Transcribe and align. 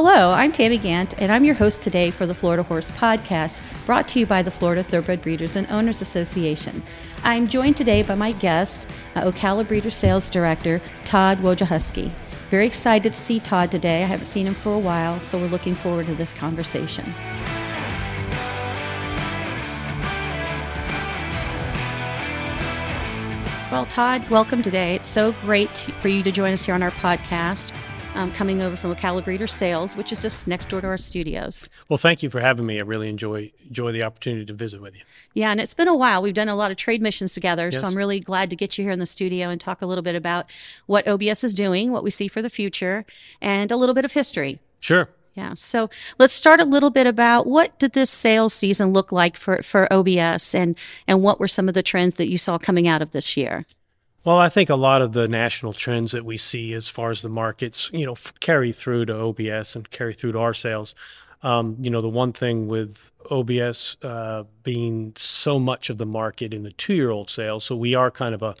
Hello, 0.00 0.30
I'm 0.30 0.52
Tammy 0.52 0.78
Gantt, 0.78 1.14
and 1.18 1.32
I'm 1.32 1.44
your 1.44 1.56
host 1.56 1.82
today 1.82 2.12
for 2.12 2.24
the 2.24 2.32
Florida 2.32 2.62
Horse 2.62 2.92
Podcast, 2.92 3.60
brought 3.84 4.06
to 4.06 4.20
you 4.20 4.26
by 4.26 4.42
the 4.42 4.50
Florida 4.52 4.80
Thoroughbred 4.80 5.20
Breeders 5.22 5.56
and 5.56 5.68
Owners 5.72 6.00
Association. 6.00 6.84
I'm 7.24 7.48
joined 7.48 7.76
today 7.76 8.02
by 8.02 8.14
my 8.14 8.30
guest, 8.30 8.88
uh, 9.16 9.22
Ocala 9.22 9.66
Breeder 9.66 9.90
Sales 9.90 10.30
Director, 10.30 10.80
Tod 11.04 11.38
Wojciechowski. 11.38 12.12
Very 12.48 12.64
excited 12.64 13.12
to 13.12 13.18
see 13.18 13.40
Tod 13.40 13.72
today. 13.72 14.04
I 14.04 14.06
haven't 14.06 14.26
seen 14.26 14.46
him 14.46 14.54
for 14.54 14.72
a 14.72 14.78
while, 14.78 15.18
so 15.18 15.36
we're 15.36 15.48
looking 15.48 15.74
forward 15.74 16.06
to 16.06 16.14
this 16.14 16.32
conversation. 16.32 17.12
Well, 23.72 23.84
Tod, 23.84 24.30
welcome 24.30 24.62
today. 24.62 24.94
It's 24.94 25.08
so 25.08 25.32
great 25.42 25.76
for 25.98 26.06
you 26.06 26.22
to 26.22 26.30
join 26.30 26.52
us 26.52 26.64
here 26.64 26.76
on 26.76 26.84
our 26.84 26.92
podcast. 26.92 27.72
Um, 28.14 28.32
coming 28.32 28.62
over 28.62 28.74
from 28.76 28.92
Ocala 28.92 29.24
Breeder 29.24 29.46
Sales, 29.46 29.96
which 29.96 30.10
is 30.10 30.20
just 30.22 30.48
next 30.48 30.68
door 30.68 30.80
to 30.80 30.88
our 30.88 30.96
studios. 30.96 31.68
Well, 31.88 31.98
thank 31.98 32.20
you 32.22 32.30
for 32.30 32.40
having 32.40 32.66
me. 32.66 32.78
I 32.78 32.82
really 32.82 33.08
enjoy 33.08 33.52
enjoy 33.68 33.92
the 33.92 34.02
opportunity 34.02 34.44
to 34.46 34.52
visit 34.54 34.80
with 34.80 34.96
you. 34.96 35.02
Yeah, 35.34 35.52
and 35.52 35.60
it's 35.60 35.74
been 35.74 35.86
a 35.86 35.94
while. 35.94 36.20
We've 36.20 36.34
done 36.34 36.48
a 36.48 36.56
lot 36.56 36.72
of 36.72 36.76
trade 36.76 37.00
missions 37.00 37.32
together, 37.32 37.68
Yes. 37.70 37.80
so 37.80 37.86
I'm 37.86 37.96
really 37.96 38.18
glad 38.18 38.50
to 38.50 38.56
get 38.56 38.76
you 38.76 38.82
here 38.82 38.92
in 38.92 38.98
the 38.98 39.06
studio 39.06 39.50
and 39.50 39.60
talk 39.60 39.82
a 39.82 39.86
little 39.86 40.02
bit 40.02 40.16
about 40.16 40.46
what 40.86 41.06
OBS 41.06 41.44
is 41.44 41.54
doing, 41.54 41.92
what 41.92 42.02
we 42.02 42.10
see 42.10 42.26
for 42.26 42.42
the 42.42 42.50
future, 42.50 43.04
and 43.40 43.70
a 43.70 43.76
little 43.76 43.94
bit 43.94 44.04
of 44.04 44.12
history. 44.12 44.58
Sure. 44.80 45.08
Yeah. 45.34 45.54
So 45.54 45.88
let's 46.18 46.32
start 46.32 46.58
a 46.58 46.64
little 46.64 46.90
bit 46.90 47.06
about 47.06 47.46
what 47.46 47.78
did 47.78 47.92
this 47.92 48.10
sales 48.10 48.52
season 48.52 48.92
look 48.92 49.12
like 49.12 49.36
for, 49.36 49.62
for 49.62 49.86
OBS 49.92 50.56
and, 50.56 50.76
and 51.06 51.22
what 51.22 51.38
were 51.38 51.46
some 51.46 51.68
of 51.68 51.74
the 51.74 51.84
trends 51.84 52.16
that 52.16 52.28
you 52.28 52.38
saw 52.38 52.58
coming 52.58 52.88
out 52.88 53.00
of 53.02 53.12
this 53.12 53.36
year? 53.36 53.64
Well, 54.28 54.36
I 54.36 54.50
think 54.50 54.68
a 54.68 54.76
lot 54.76 55.00
of 55.00 55.14
the 55.14 55.26
national 55.26 55.72
trends 55.72 56.12
that 56.12 56.22
we 56.22 56.36
see 56.36 56.74
as 56.74 56.86
far 56.86 57.10
as 57.10 57.22
the 57.22 57.30
markets, 57.30 57.90
you 57.94 58.04
know, 58.04 58.14
carry 58.40 58.72
through 58.72 59.06
to 59.06 59.18
OBS 59.18 59.74
and 59.74 59.90
carry 59.90 60.12
through 60.12 60.32
to 60.32 60.38
our 60.38 60.52
sales. 60.52 60.94
Um, 61.42 61.78
you 61.80 61.88
know, 61.88 62.02
the 62.02 62.10
one 62.10 62.34
thing 62.34 62.68
with 62.68 63.10
OBS 63.30 63.96
uh, 64.02 64.44
being 64.62 65.14
so 65.16 65.58
much 65.58 65.88
of 65.88 65.96
the 65.96 66.04
market 66.04 66.52
in 66.52 66.62
the 66.62 66.72
two-year-old 66.72 67.30
sales, 67.30 67.64
so 67.64 67.74
we 67.74 67.94
are 67.94 68.10
kind 68.10 68.34
of 68.34 68.42
a, 68.42 68.54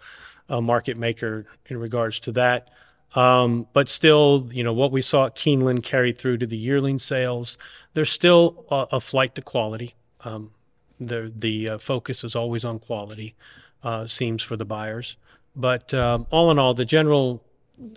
a 0.48 0.62
market 0.62 0.96
maker 0.96 1.44
in 1.66 1.76
regards 1.76 2.18
to 2.20 2.32
that. 2.32 2.70
Um, 3.14 3.66
but 3.74 3.90
still, 3.90 4.48
you 4.50 4.64
know, 4.64 4.72
what 4.72 4.90
we 4.90 5.02
saw 5.02 5.26
at 5.26 5.36
Keeneland 5.36 5.82
carried 5.82 6.16
through 6.16 6.38
to 6.38 6.46
the 6.46 6.56
yearling 6.56 6.98
sales. 6.98 7.58
There's 7.92 8.10
still 8.10 8.64
a, 8.70 8.86
a 8.92 9.00
flight 9.00 9.34
to 9.34 9.42
quality. 9.42 9.96
Um, 10.24 10.52
the 10.98 11.30
the 11.36 11.68
uh, 11.68 11.78
focus 11.78 12.24
is 12.24 12.34
always 12.34 12.64
on 12.64 12.78
quality, 12.78 13.34
uh, 13.82 14.06
seems 14.06 14.42
for 14.42 14.56
the 14.56 14.64
buyers. 14.64 15.18
But 15.56 15.92
um, 15.94 16.26
all 16.30 16.50
in 16.50 16.58
all, 16.58 16.74
the 16.74 16.84
general 16.84 17.42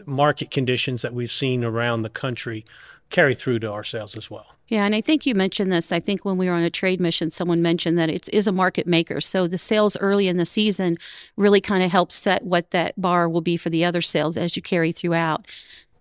market 0.05 0.51
conditions 0.51 1.01
that 1.01 1.13
we've 1.13 1.31
seen 1.31 1.63
around 1.63 2.01
the 2.01 2.09
country 2.09 2.65
carry 3.09 3.35
through 3.35 3.59
to 3.59 3.71
our 3.71 3.83
sales 3.83 4.15
as 4.15 4.29
well. 4.29 4.47
Yeah, 4.67 4.85
and 4.85 4.95
I 4.95 5.01
think 5.01 5.25
you 5.25 5.35
mentioned 5.35 5.71
this. 5.71 5.91
I 5.91 5.99
think 5.99 6.23
when 6.23 6.37
we 6.37 6.47
were 6.47 6.53
on 6.53 6.63
a 6.63 6.69
trade 6.69 7.01
mission, 7.01 7.29
someone 7.29 7.61
mentioned 7.61 7.97
that 7.97 8.09
it 8.09 8.29
is 8.31 8.47
a 8.47 8.53
market 8.53 8.87
maker. 8.87 9.19
So 9.19 9.45
the 9.45 9.57
sales 9.57 9.97
early 9.97 10.29
in 10.29 10.37
the 10.37 10.45
season 10.45 10.97
really 11.35 11.59
kind 11.59 11.83
of 11.83 11.91
helps 11.91 12.15
set 12.15 12.45
what 12.45 12.71
that 12.71 12.99
bar 12.99 13.27
will 13.27 13.41
be 13.41 13.57
for 13.57 13.69
the 13.69 13.83
other 13.83 14.01
sales 14.01 14.37
as 14.37 14.55
you 14.55 14.61
carry 14.61 14.93
throughout. 14.93 15.45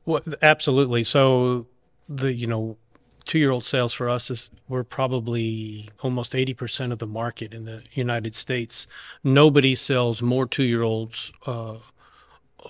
Well, 0.07 0.21
absolutely. 0.41 1.03
So 1.03 1.67
the 2.09 2.33
you 2.33 2.47
know 2.47 2.77
two 3.25 3.39
year 3.39 3.51
old 3.51 3.65
sales 3.65 3.93
for 3.93 4.09
us 4.09 4.31
is 4.31 4.51
we're 4.69 4.85
probably 4.85 5.91
almost 6.03 6.35
eighty 6.35 6.55
percent 6.55 6.93
of 6.93 6.99
the 6.99 7.07
market 7.07 7.55
in 7.55 7.65
the 7.65 7.83
United 7.93 8.35
States. 8.35 8.87
Nobody 9.23 9.75
sells 9.75 10.23
more 10.23 10.47
two 10.47 10.65
year 10.65 10.83
olds 10.83 11.33
uh, 11.47 11.77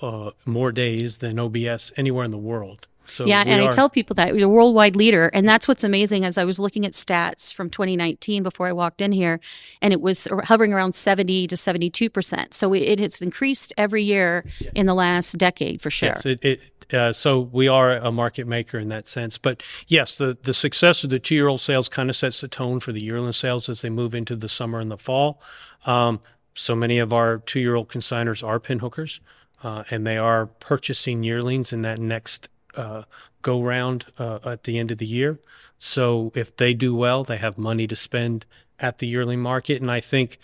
uh, 0.01 0.31
more 0.45 0.71
days 0.71 1.19
than 1.19 1.39
OBS 1.39 1.91
anywhere 1.97 2.25
in 2.25 2.31
the 2.31 2.37
world. 2.37 2.87
So 3.05 3.25
yeah, 3.25 3.43
and 3.45 3.61
I 3.61 3.69
tell 3.71 3.89
people 3.89 4.13
that 4.15 4.33
we're 4.33 4.45
a 4.45 4.49
worldwide 4.49 4.95
leader, 4.95 5.29
and 5.33 5.47
that's 5.47 5.67
what's 5.67 5.83
amazing. 5.83 6.23
As 6.23 6.37
I 6.37 6.45
was 6.45 6.59
looking 6.59 6.85
at 6.85 6.93
stats 6.93 7.51
from 7.51 7.69
2019 7.69 8.43
before 8.43 8.67
I 8.67 8.71
walked 8.71 9.01
in 9.01 9.11
here, 9.11 9.39
and 9.81 9.91
it 9.91 10.01
was 10.01 10.27
hovering 10.43 10.71
around 10.71 10.93
70 10.93 11.47
to 11.47 11.57
72 11.57 12.09
percent. 12.09 12.53
So 12.53 12.73
it, 12.73 12.99
has 12.99 13.21
increased 13.21 13.73
every 13.77 14.03
year 14.03 14.45
in 14.75 14.85
the 14.85 14.93
last 14.93 15.37
decade 15.37 15.81
for 15.81 15.89
sure. 15.89 16.09
Yes, 16.09 16.25
it, 16.25 16.45
it 16.45 16.61
uh, 16.93 17.13
so 17.13 17.39
we 17.39 17.67
are 17.67 17.91
a 17.91 18.11
market 18.11 18.47
maker 18.47 18.77
in 18.77 18.89
that 18.89 19.07
sense. 19.07 19.37
But 19.37 19.63
yes, 19.87 20.17
the, 20.17 20.37
the 20.41 20.53
success 20.53 21.03
of 21.03 21.09
the 21.09 21.19
two 21.19 21.35
year 21.35 21.47
old 21.47 21.61
sales 21.61 21.89
kind 21.89 22.09
of 22.09 22.15
sets 22.15 22.41
the 22.41 22.47
tone 22.47 22.79
for 22.79 22.91
the 22.91 23.03
yearling 23.03 23.33
sales 23.33 23.69
as 23.69 23.81
they 23.81 23.89
move 23.89 24.15
into 24.15 24.35
the 24.35 24.49
summer 24.49 24.79
and 24.79 24.91
the 24.91 24.97
fall. 24.97 25.41
Um, 25.85 26.19
so 26.53 26.75
many 26.75 26.99
of 26.99 27.13
our 27.13 27.37
two 27.37 27.59
year 27.59 27.75
old 27.75 27.89
consigners 27.89 28.45
are 28.45 28.59
pinhookers, 28.59 29.19
uh, 29.63 29.83
and 29.89 30.05
they 30.05 30.17
are 30.17 30.47
purchasing 30.47 31.23
yearlings 31.23 31.71
in 31.71 31.81
that 31.83 31.99
next 31.99 32.49
uh, 32.75 33.03
go 33.41 33.61
round 33.61 34.05
uh, 34.19 34.39
at 34.45 34.63
the 34.63 34.77
end 34.77 34.91
of 34.91 34.97
the 34.97 35.05
year. 35.05 35.39
So 35.79 36.31
if 36.35 36.55
they 36.55 36.73
do 36.73 36.95
well, 36.95 37.23
they 37.23 37.37
have 37.37 37.57
money 37.57 37.87
to 37.87 37.95
spend 37.95 38.45
at 38.79 38.99
the 38.99 39.07
yearling 39.07 39.39
market. 39.39 39.81
And 39.81 39.89
I 39.89 39.99
think, 39.99 40.37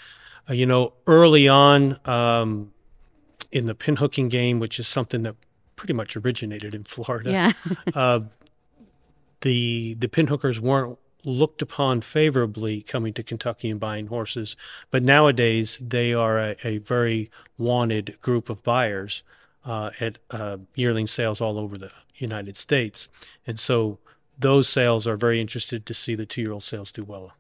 uh, 0.50 0.54
you 0.54 0.66
know, 0.66 0.94
early 1.06 1.48
on, 1.48 2.00
um, 2.06 2.72
in 3.52 3.66
the 3.66 3.76
pinhooking 3.76 4.30
game, 4.30 4.60
which 4.60 4.80
is 4.80 4.88
something 4.88 5.24
that 5.24 5.36
pretty 5.78 5.94
much 5.94 6.18
originated 6.18 6.76
in 6.76 6.84
Florida. 6.84 7.32
Yeah. 7.32 7.52
Uh, 7.96 8.22
the 9.42 9.94
the 9.94 10.08
pinhookers 10.08 10.60
weren't 10.60 10.98
looked 11.24 11.62
upon 11.62 12.02
favorably 12.02 12.82
coming 12.82 13.14
to 13.14 13.24
Kentucky 13.24 13.70
and 13.70 13.80
buying 13.80 14.08
horses, 14.08 14.56
but 14.92 15.04
nowadays 15.04 15.78
they 15.82 16.14
are 16.14 16.38
a, 16.40 16.56
a 16.64 16.78
very 16.80 17.30
wanted 17.58 18.18
group 18.22 18.50
of 18.50 18.64
buyers 18.64 19.24
uh, 19.64 19.92
at 20.00 20.18
uh, 20.32 20.58
yearling 20.76 21.08
sales 21.08 21.40
all 21.40 21.58
over 21.60 21.78
the 21.78 21.92
United 22.16 22.58
States, 22.58 23.10
and 23.46 23.60
so 23.60 24.00
those 24.38 24.68
sales 24.68 25.08
are 25.08 25.16
very 25.18 25.40
interested 25.40 25.86
to 25.86 25.94
see 25.94 26.16
the 26.16 26.26
two 26.26 26.42
year 26.42 26.52
old 26.52 26.64
sales 26.64 26.92
do 26.92 27.04
well. 27.04 27.34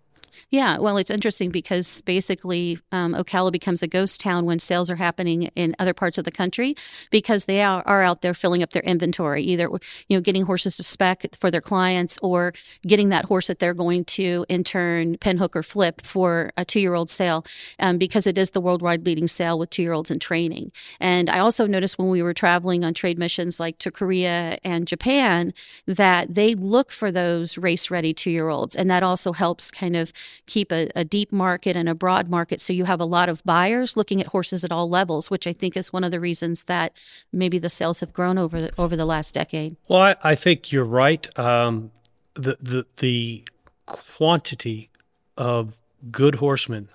Yeah, 0.49 0.77
well, 0.77 0.95
it's 0.95 1.09
interesting 1.11 1.49
because 1.49 1.99
basically 2.03 2.79
um, 2.93 3.13
Ocala 3.13 3.51
becomes 3.51 3.83
a 3.83 3.87
ghost 3.87 4.21
town 4.21 4.45
when 4.45 4.59
sales 4.59 4.89
are 4.89 4.95
happening 4.95 5.43
in 5.55 5.75
other 5.77 5.93
parts 5.93 6.17
of 6.17 6.23
the 6.23 6.31
country 6.31 6.73
because 7.11 7.45
they 7.45 7.61
are, 7.61 7.83
are 7.85 8.01
out 8.01 8.21
there 8.21 8.33
filling 8.33 8.63
up 8.63 8.71
their 8.71 8.83
inventory, 8.83 9.43
either 9.43 9.67
you 10.07 10.15
know 10.15 10.21
getting 10.21 10.45
horses 10.45 10.77
to 10.77 10.83
spec 10.83 11.25
for 11.37 11.51
their 11.51 11.59
clients 11.59 12.17
or 12.21 12.53
getting 12.83 13.09
that 13.09 13.25
horse 13.25 13.47
that 13.47 13.59
they're 13.59 13.73
going 13.73 14.05
to 14.05 14.45
in 14.47 14.63
turn 14.63 15.17
pinhook 15.17 15.53
or 15.53 15.63
flip 15.63 15.99
for 16.01 16.51
a 16.55 16.63
two-year-old 16.63 17.09
sale 17.09 17.45
um, 17.79 17.97
because 17.97 18.25
it 18.25 18.37
is 18.37 18.51
the 18.51 18.61
worldwide 18.61 19.05
leading 19.05 19.27
sale 19.27 19.59
with 19.59 19.69
two-year-olds 19.69 20.09
in 20.09 20.17
training. 20.17 20.71
And 21.01 21.29
I 21.29 21.39
also 21.39 21.67
noticed 21.67 21.99
when 21.99 22.07
we 22.09 22.21
were 22.21 22.33
traveling 22.33 22.85
on 22.85 22.93
trade 22.93 23.19
missions 23.19 23.59
like 23.59 23.79
to 23.79 23.91
Korea 23.91 24.59
and 24.63 24.87
Japan 24.87 25.53
that 25.87 26.33
they 26.33 26.55
look 26.55 26.93
for 26.93 27.11
those 27.11 27.57
race-ready 27.57 28.13
two-year-olds, 28.13 28.77
and 28.77 28.89
that 28.89 29.03
also 29.03 29.33
helps 29.33 29.69
kind 29.71 29.97
of 29.97 30.13
keep 30.47 30.71
a, 30.71 30.89
a 30.95 31.05
deep 31.05 31.31
market 31.31 31.75
and 31.75 31.87
a 31.87 31.93
broad 31.93 32.27
market. 32.27 32.59
So 32.61 32.73
you 32.73 32.85
have 32.85 32.99
a 32.99 33.05
lot 33.05 33.29
of 33.29 33.43
buyers 33.43 33.95
looking 33.95 34.19
at 34.19 34.27
horses 34.27 34.63
at 34.63 34.71
all 34.71 34.89
levels, 34.89 35.29
which 35.29 35.45
I 35.45 35.53
think 35.53 35.77
is 35.77 35.93
one 35.93 36.03
of 36.03 36.11
the 36.11 36.19
reasons 36.19 36.63
that 36.63 36.93
maybe 37.31 37.59
the 37.59 37.69
sales 37.69 37.99
have 37.99 38.13
grown 38.13 38.37
over 38.37 38.59
the, 38.59 38.71
over 38.77 38.95
the 38.95 39.05
last 39.05 39.33
decade. 39.33 39.75
Well, 39.87 40.01
I, 40.01 40.15
I 40.23 40.35
think 40.35 40.71
you're 40.71 40.83
right. 40.83 41.27
Um, 41.37 41.91
the 42.33 42.57
the 42.59 42.85
the 42.97 43.47
quantity 43.85 44.89
of 45.37 45.77
good 46.11 46.35
horsemen 46.35 46.89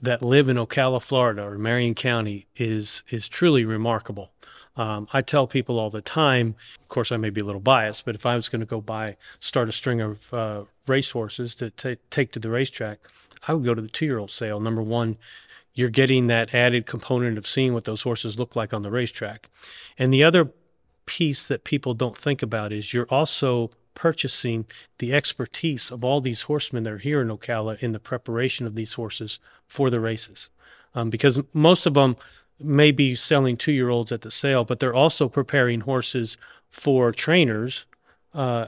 that 0.00 0.22
live 0.22 0.48
in 0.48 0.56
Ocala, 0.56 1.02
Florida, 1.02 1.42
or 1.42 1.58
Marion 1.58 1.94
County 1.94 2.46
is 2.56 3.02
is 3.10 3.28
truly 3.28 3.64
remarkable. 3.64 4.32
Um, 4.76 5.06
I 5.12 5.22
tell 5.22 5.46
people 5.46 5.78
all 5.78 5.90
the 5.90 6.00
time. 6.00 6.56
Of 6.80 6.88
course, 6.88 7.12
I 7.12 7.16
may 7.16 7.30
be 7.30 7.40
a 7.40 7.44
little 7.44 7.60
biased, 7.60 8.04
but 8.04 8.14
if 8.14 8.26
I 8.26 8.34
was 8.34 8.48
going 8.48 8.60
to 8.60 8.66
go 8.66 8.80
buy 8.80 9.16
start 9.40 9.68
a 9.68 9.72
string 9.72 10.00
of 10.00 10.34
uh, 10.34 10.64
racehorses 10.86 11.54
to 11.56 11.70
ta 11.70 11.94
take 12.10 12.32
to 12.32 12.40
the 12.40 12.50
racetrack, 12.50 12.98
I 13.46 13.54
would 13.54 13.64
go 13.64 13.74
to 13.74 13.82
the 13.82 13.88
two-year-old 13.88 14.30
sale. 14.30 14.60
Number 14.60 14.82
one, 14.82 15.16
you're 15.74 15.90
getting 15.90 16.26
that 16.26 16.54
added 16.54 16.86
component 16.86 17.38
of 17.38 17.46
seeing 17.46 17.72
what 17.72 17.84
those 17.84 18.02
horses 18.02 18.38
look 18.38 18.56
like 18.56 18.74
on 18.74 18.82
the 18.82 18.90
racetrack, 18.90 19.48
and 19.98 20.12
the 20.12 20.24
other 20.24 20.50
piece 21.06 21.46
that 21.46 21.64
people 21.64 21.94
don't 21.94 22.16
think 22.16 22.42
about 22.42 22.72
is 22.72 22.94
you're 22.94 23.06
also 23.10 23.70
purchasing 23.94 24.66
the 24.98 25.12
expertise 25.12 25.90
of 25.90 26.02
all 26.02 26.20
these 26.20 26.42
horsemen 26.42 26.82
that 26.82 26.92
are 26.92 26.98
here 26.98 27.20
in 27.20 27.28
Ocala 27.28 27.78
in 27.80 27.92
the 27.92 28.00
preparation 28.00 28.66
of 28.66 28.74
these 28.74 28.94
horses 28.94 29.38
for 29.66 29.90
the 29.90 30.00
races. 30.00 30.48
Um, 30.94 31.10
because 31.10 31.40
most 31.52 31.86
of 31.86 31.94
them 31.94 32.16
may 32.60 32.90
be 32.92 33.14
selling 33.14 33.56
two 33.56 33.72
year 33.72 33.88
olds 33.88 34.12
at 34.12 34.22
the 34.22 34.30
sale, 34.30 34.64
but 34.64 34.80
they're 34.80 34.94
also 34.94 35.28
preparing 35.28 35.80
horses 35.80 36.36
for 36.70 37.12
trainers 37.12 37.84
uh, 38.32 38.66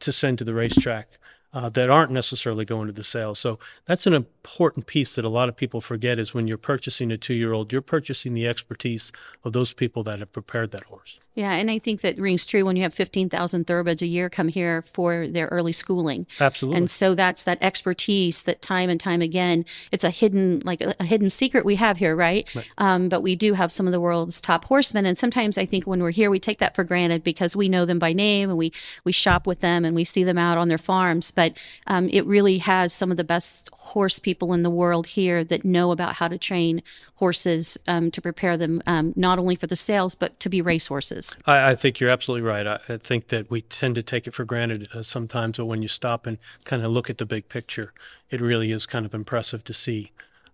to 0.00 0.12
send 0.12 0.38
to 0.38 0.44
the 0.44 0.54
racetrack. 0.54 1.08
Uh, 1.54 1.68
that 1.70 1.88
aren't 1.88 2.10
necessarily 2.10 2.64
going 2.64 2.88
to 2.88 2.92
the 2.92 3.04
sale. 3.04 3.34
So 3.34 3.58
that's 3.86 4.06
an 4.06 4.12
important 4.12 4.86
piece 4.86 5.14
that 5.14 5.24
a 5.24 5.28
lot 5.28 5.48
of 5.48 5.56
people 5.56 5.80
forget 5.80 6.18
is 6.18 6.34
when 6.34 6.48
you're 6.48 6.58
purchasing 6.58 7.12
a 7.12 7.16
two 7.16 7.34
year 7.34 7.52
old, 7.52 7.72
you're 7.72 7.80
purchasing 7.80 8.34
the 8.34 8.46
expertise 8.46 9.12
of 9.44 9.52
those 9.52 9.72
people 9.72 10.02
that 10.02 10.18
have 10.18 10.32
prepared 10.32 10.72
that 10.72 10.84
horse. 10.84 11.20
Yeah, 11.34 11.52
and 11.54 11.68
I 11.68 11.80
think 11.80 12.02
that 12.02 12.16
rings 12.16 12.46
true 12.46 12.64
when 12.64 12.76
you 12.76 12.84
have 12.84 12.94
15,000 12.94 13.66
thoroughbreds 13.66 14.02
a 14.02 14.06
year 14.06 14.30
come 14.30 14.46
here 14.46 14.84
for 14.94 15.26
their 15.26 15.48
early 15.48 15.72
schooling. 15.72 16.28
Absolutely. 16.38 16.78
And 16.78 16.88
so 16.88 17.16
that's 17.16 17.42
that 17.42 17.58
expertise 17.60 18.42
that 18.42 18.62
time 18.62 18.88
and 18.88 19.00
time 19.00 19.20
again, 19.20 19.64
it's 19.90 20.04
a 20.04 20.10
hidden, 20.10 20.62
like 20.64 20.80
a, 20.80 20.94
a 21.00 21.04
hidden 21.04 21.28
secret 21.30 21.64
we 21.64 21.74
have 21.74 21.96
here, 21.96 22.14
right? 22.14 22.48
right. 22.54 22.68
Um, 22.78 23.08
but 23.08 23.22
we 23.22 23.34
do 23.34 23.54
have 23.54 23.72
some 23.72 23.86
of 23.88 23.92
the 23.92 24.00
world's 24.00 24.40
top 24.40 24.64
horsemen. 24.64 25.06
And 25.06 25.18
sometimes 25.18 25.58
I 25.58 25.66
think 25.66 25.88
when 25.88 26.00
we're 26.00 26.12
here, 26.12 26.30
we 26.30 26.38
take 26.38 26.58
that 26.58 26.76
for 26.76 26.84
granted 26.84 27.24
because 27.24 27.56
we 27.56 27.68
know 27.68 27.84
them 27.84 27.98
by 27.98 28.12
name 28.12 28.48
and 28.48 28.58
we, 28.58 28.72
we 29.02 29.10
shop 29.10 29.44
with 29.44 29.58
them 29.58 29.84
and 29.84 29.96
we 29.96 30.04
see 30.04 30.22
them 30.22 30.38
out 30.38 30.56
on 30.56 30.68
their 30.68 30.78
farms. 30.78 31.32
But 31.32 31.43
um, 31.86 32.08
it 32.10 32.24
really 32.26 32.58
has 32.58 32.92
some 32.92 33.10
of 33.10 33.16
the 33.16 33.24
best 33.24 33.68
horse 33.72 34.18
people 34.18 34.52
in 34.52 34.62
the 34.62 34.70
world 34.70 35.06
here 35.06 35.44
that 35.44 35.64
know 35.64 35.90
about 35.90 36.16
how 36.16 36.28
to 36.28 36.38
train 36.38 36.82
horses 37.16 37.78
um, 37.86 38.10
to 38.10 38.20
prepare 38.20 38.56
them 38.56 38.82
um, 38.86 39.12
not 39.16 39.38
only 39.38 39.54
for 39.54 39.66
the 39.66 39.76
sales 39.76 40.14
but 40.14 40.38
to 40.40 40.48
be 40.48 40.60
race 40.60 40.86
horses. 40.88 41.36
I, 41.46 41.70
I 41.70 41.74
think 41.74 42.00
you're 42.00 42.10
absolutely 42.10 42.48
right. 42.48 42.66
I, 42.66 42.80
I, 42.88 42.96
think 42.96 43.28
that 43.28 43.50
we 43.50 43.62
tend 43.62 43.94
to 43.94 44.02
take 44.02 44.26
it 44.26 44.34
for 44.34 44.44
granted 44.44 44.88
uh, 44.94 45.02
sometimes, 45.02 45.58
but 45.58 45.66
when 45.66 45.82
you 45.82 45.88
stop 45.88 46.26
and 46.26 46.38
kind 46.64 46.82
of 46.82 46.90
look 46.90 47.08
at 47.08 47.18
the 47.18 47.26
big 47.26 47.48
picture, 47.48 47.92
it 48.30 48.40
really 48.40 48.72
is 48.72 48.86
kind 48.86 49.06
of 49.06 49.14
impressive 49.14 49.64
to 49.64 49.74
see. 49.74 50.12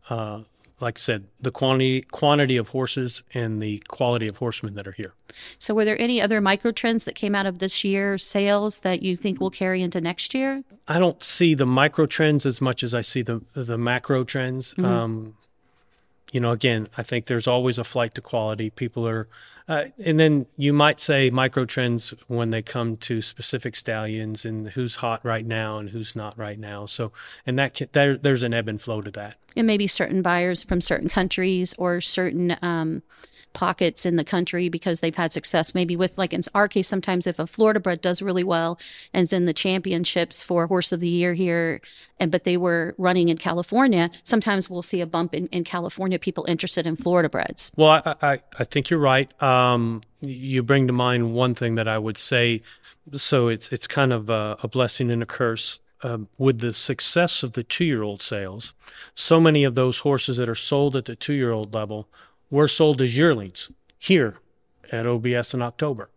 Uh, 0.08 0.42
like 0.80 0.98
I 0.98 1.00
said, 1.00 1.26
the 1.40 1.50
quantity 1.50 2.02
quantity 2.02 2.56
of 2.56 2.68
horses 2.68 3.22
and 3.34 3.60
the 3.60 3.78
quality 3.88 4.26
of 4.26 4.38
horsemen 4.38 4.74
that 4.74 4.86
are 4.86 4.92
here. 4.92 5.14
So, 5.58 5.74
were 5.74 5.84
there 5.84 6.00
any 6.00 6.20
other 6.20 6.40
micro 6.40 6.72
trends 6.72 7.04
that 7.04 7.14
came 7.14 7.34
out 7.34 7.46
of 7.46 7.58
this 7.58 7.84
year's 7.84 8.24
sales 8.24 8.80
that 8.80 9.02
you 9.02 9.16
think 9.16 9.40
will 9.40 9.50
carry 9.50 9.82
into 9.82 10.00
next 10.00 10.34
year? 10.34 10.64
I 10.88 10.98
don't 10.98 11.22
see 11.22 11.54
the 11.54 11.66
micro 11.66 12.06
trends 12.06 12.46
as 12.46 12.60
much 12.60 12.82
as 12.82 12.94
I 12.94 13.00
see 13.00 13.22
the 13.22 13.42
the 13.54 13.78
macro 13.78 14.24
trends. 14.24 14.72
Mm-hmm. 14.74 14.84
Um, 14.84 15.34
you 16.32 16.40
know, 16.40 16.52
again, 16.52 16.88
I 16.96 17.02
think 17.02 17.26
there's 17.26 17.46
always 17.46 17.78
a 17.78 17.84
flight 17.84 18.14
to 18.14 18.20
quality. 18.20 18.70
People 18.70 19.06
are, 19.08 19.26
uh, 19.70 19.84
and 20.04 20.18
then 20.18 20.46
you 20.56 20.72
might 20.72 20.98
say 20.98 21.30
micro 21.30 21.64
trends 21.64 22.12
when 22.26 22.50
they 22.50 22.60
come 22.60 22.96
to 22.96 23.22
specific 23.22 23.76
stallions 23.76 24.44
and 24.44 24.70
who's 24.70 24.96
hot 24.96 25.24
right 25.24 25.46
now 25.46 25.78
and 25.78 25.90
who's 25.90 26.16
not 26.16 26.36
right 26.36 26.58
now. 26.58 26.86
So, 26.86 27.12
and 27.46 27.56
that 27.60 27.74
can, 27.74 27.88
there, 27.92 28.16
there's 28.16 28.42
an 28.42 28.52
ebb 28.52 28.68
and 28.68 28.82
flow 28.82 29.00
to 29.00 29.12
that. 29.12 29.36
And 29.54 29.68
maybe 29.68 29.86
certain 29.86 30.22
buyers 30.22 30.64
from 30.64 30.80
certain 30.80 31.08
countries 31.08 31.72
or 31.78 32.00
certain 32.00 32.56
um, 32.62 33.04
pockets 33.52 34.06
in 34.06 34.16
the 34.16 34.24
country 34.24 34.68
because 34.68 35.00
they've 35.00 35.14
had 35.14 35.32
success. 35.32 35.74
Maybe 35.74 35.96
with, 35.96 36.18
like 36.18 36.32
in 36.32 36.42
our 36.54 36.68
case, 36.68 36.88
sometimes 36.88 37.26
if 37.26 37.38
a 37.38 37.46
Florida 37.46 37.80
bred 37.80 38.00
does 38.00 38.22
really 38.22 38.44
well 38.44 38.78
and 39.12 39.24
is 39.24 39.32
in 39.32 39.44
the 39.44 39.52
championships 39.52 40.42
for 40.42 40.66
Horse 40.66 40.92
of 40.92 41.00
the 41.00 41.08
Year 41.08 41.34
here, 41.34 41.80
and 42.18 42.30
but 42.30 42.44
they 42.44 42.56
were 42.56 42.94
running 42.98 43.28
in 43.28 43.38
California, 43.38 44.10
sometimes 44.22 44.68
we'll 44.68 44.82
see 44.82 45.00
a 45.00 45.06
bump 45.06 45.34
in, 45.34 45.46
in 45.48 45.64
California 45.64 46.18
people 46.18 46.44
interested 46.48 46.86
in 46.86 46.96
Florida 46.96 47.28
breds. 47.28 47.72
Well, 47.76 48.02
I, 48.04 48.14
I, 48.22 48.38
I 48.58 48.64
think 48.64 48.90
you're 48.90 49.00
right. 49.00 49.30
Um, 49.42 49.59
you 50.20 50.62
bring 50.62 50.86
to 50.86 50.92
mind 50.92 51.34
one 51.34 51.54
thing 51.54 51.74
that 51.76 51.88
I 51.88 51.98
would 51.98 52.16
say. 52.16 52.62
So 53.16 53.48
it's 53.48 53.70
it's 53.70 53.86
kind 53.86 54.12
of 54.12 54.30
a, 54.30 54.56
a 54.62 54.68
blessing 54.68 55.10
and 55.10 55.22
a 55.22 55.26
curse. 55.26 55.78
Um, 56.02 56.28
with 56.38 56.60
the 56.60 56.72
success 56.72 57.42
of 57.42 57.52
the 57.52 57.62
two 57.62 57.84
year 57.84 58.02
old 58.02 58.22
sales, 58.22 58.72
so 59.14 59.38
many 59.38 59.64
of 59.64 59.74
those 59.74 59.98
horses 59.98 60.38
that 60.38 60.48
are 60.48 60.54
sold 60.54 60.96
at 60.96 61.04
the 61.04 61.14
two 61.14 61.34
year 61.34 61.52
old 61.52 61.74
level 61.74 62.08
were 62.50 62.68
sold 62.68 63.02
as 63.02 63.16
yearlings 63.16 63.70
here 63.98 64.38
at 64.90 65.06
OBS 65.06 65.54
in 65.54 65.62
October. 65.62 66.10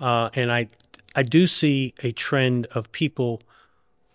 Uh, 0.00 0.30
and 0.34 0.52
I, 0.52 0.68
I 1.14 1.22
do 1.22 1.46
see 1.46 1.94
a 2.02 2.12
trend 2.12 2.66
of 2.66 2.92
people 2.92 3.42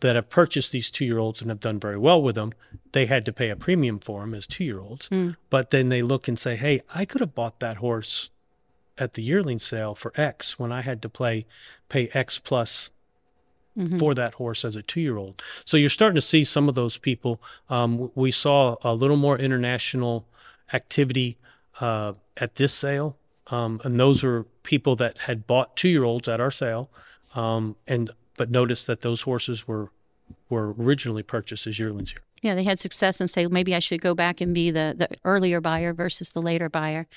that 0.02 0.16
have 0.16 0.30
purchased 0.30 0.72
these 0.72 0.92
two 0.92 1.06
year 1.06 1.18
olds 1.18 1.42
and 1.42 1.50
have 1.50 1.60
done 1.60 1.80
very 1.80 1.98
well 1.98 2.22
with 2.22 2.36
them. 2.36 2.54
They 2.92 3.06
had 3.06 3.26
to 3.26 3.34
pay 3.34 3.50
a 3.50 3.56
premium 3.56 4.00
for 4.00 4.22
them 4.22 4.34
as 4.34 4.46
two 4.46 4.64
year 4.64 4.80
olds. 4.80 5.10
Mm. 5.10 5.36
But 5.50 5.72
then 5.72 5.90
they 5.90 6.02
look 6.02 6.28
and 6.28 6.38
say, 6.38 6.56
hey, 6.56 6.82
I 6.94 7.06
could 7.06 7.22
have 7.22 7.34
bought 7.34 7.60
that 7.60 7.78
horse 7.78 8.30
at 8.98 9.14
the 9.14 9.24
yearling 9.24 9.60
sale 9.60 9.96
for 9.96 10.12
X 10.16 10.58
when 10.60 10.72
I 10.72 10.82
had 10.82 11.02
to 11.02 11.10
play, 11.10 11.46
pay 11.90 12.10
X 12.14 12.40
plus 12.40 12.90
Mm-hmm. 13.76 13.98
for 13.98 14.14
that 14.14 14.36
horse 14.36 14.64
as 14.64 14.76
a 14.76 14.84
two 14.84 15.02
year 15.02 15.18
old. 15.18 15.42
So 15.66 15.78
you're 15.78 15.90
starting 15.90 16.14
to 16.14 16.22
see 16.22 16.44
some 16.44 16.70
of 16.70 16.76
those 16.76 16.98
people. 17.00 17.42
Um, 17.72 18.12
we 18.14 18.30
saw 18.30 18.76
a 18.84 18.94
little 18.94 19.18
more 19.18 19.36
international 19.36 20.28
activity 20.72 21.38
uh, 21.82 22.14
at 22.38 22.54
this 22.54 22.72
sale, 22.72 23.18
um, 23.48 23.82
and 23.84 24.00
those 24.00 24.22
were 24.22 24.46
people 24.62 24.96
that 24.98 25.18
had 25.18 25.48
bought 25.48 25.76
two 25.76 25.90
year 25.90 26.04
olds 26.04 26.28
at 26.28 26.40
our 26.40 26.52
sale, 26.52 26.92
um, 27.34 27.76
and 27.88 28.12
but 28.38 28.52
noticed 28.52 28.86
that 28.86 29.02
those 29.02 29.22
horses 29.22 29.68
were 29.68 29.90
were 30.52 30.74
originally 30.74 31.24
purchased 31.24 31.66
as 31.66 31.80
yearlings 31.80 32.12
here. 32.12 32.22
Yeah, 32.44 32.56
they 32.56 32.64
had 32.64 32.78
success 32.78 33.20
and 33.20 33.30
say 33.30 33.48
maybe 33.48 33.74
I 33.74 33.80
should 33.80 34.02
go 34.02 34.14
back 34.14 34.42
and 34.42 34.54
be 34.54 34.70
the 34.70 34.94
the 34.96 35.10
earlier 35.26 35.60
buyer 35.60 35.94
versus 35.94 36.30
the 36.30 36.42
later 36.42 36.70
buyer. 36.70 37.08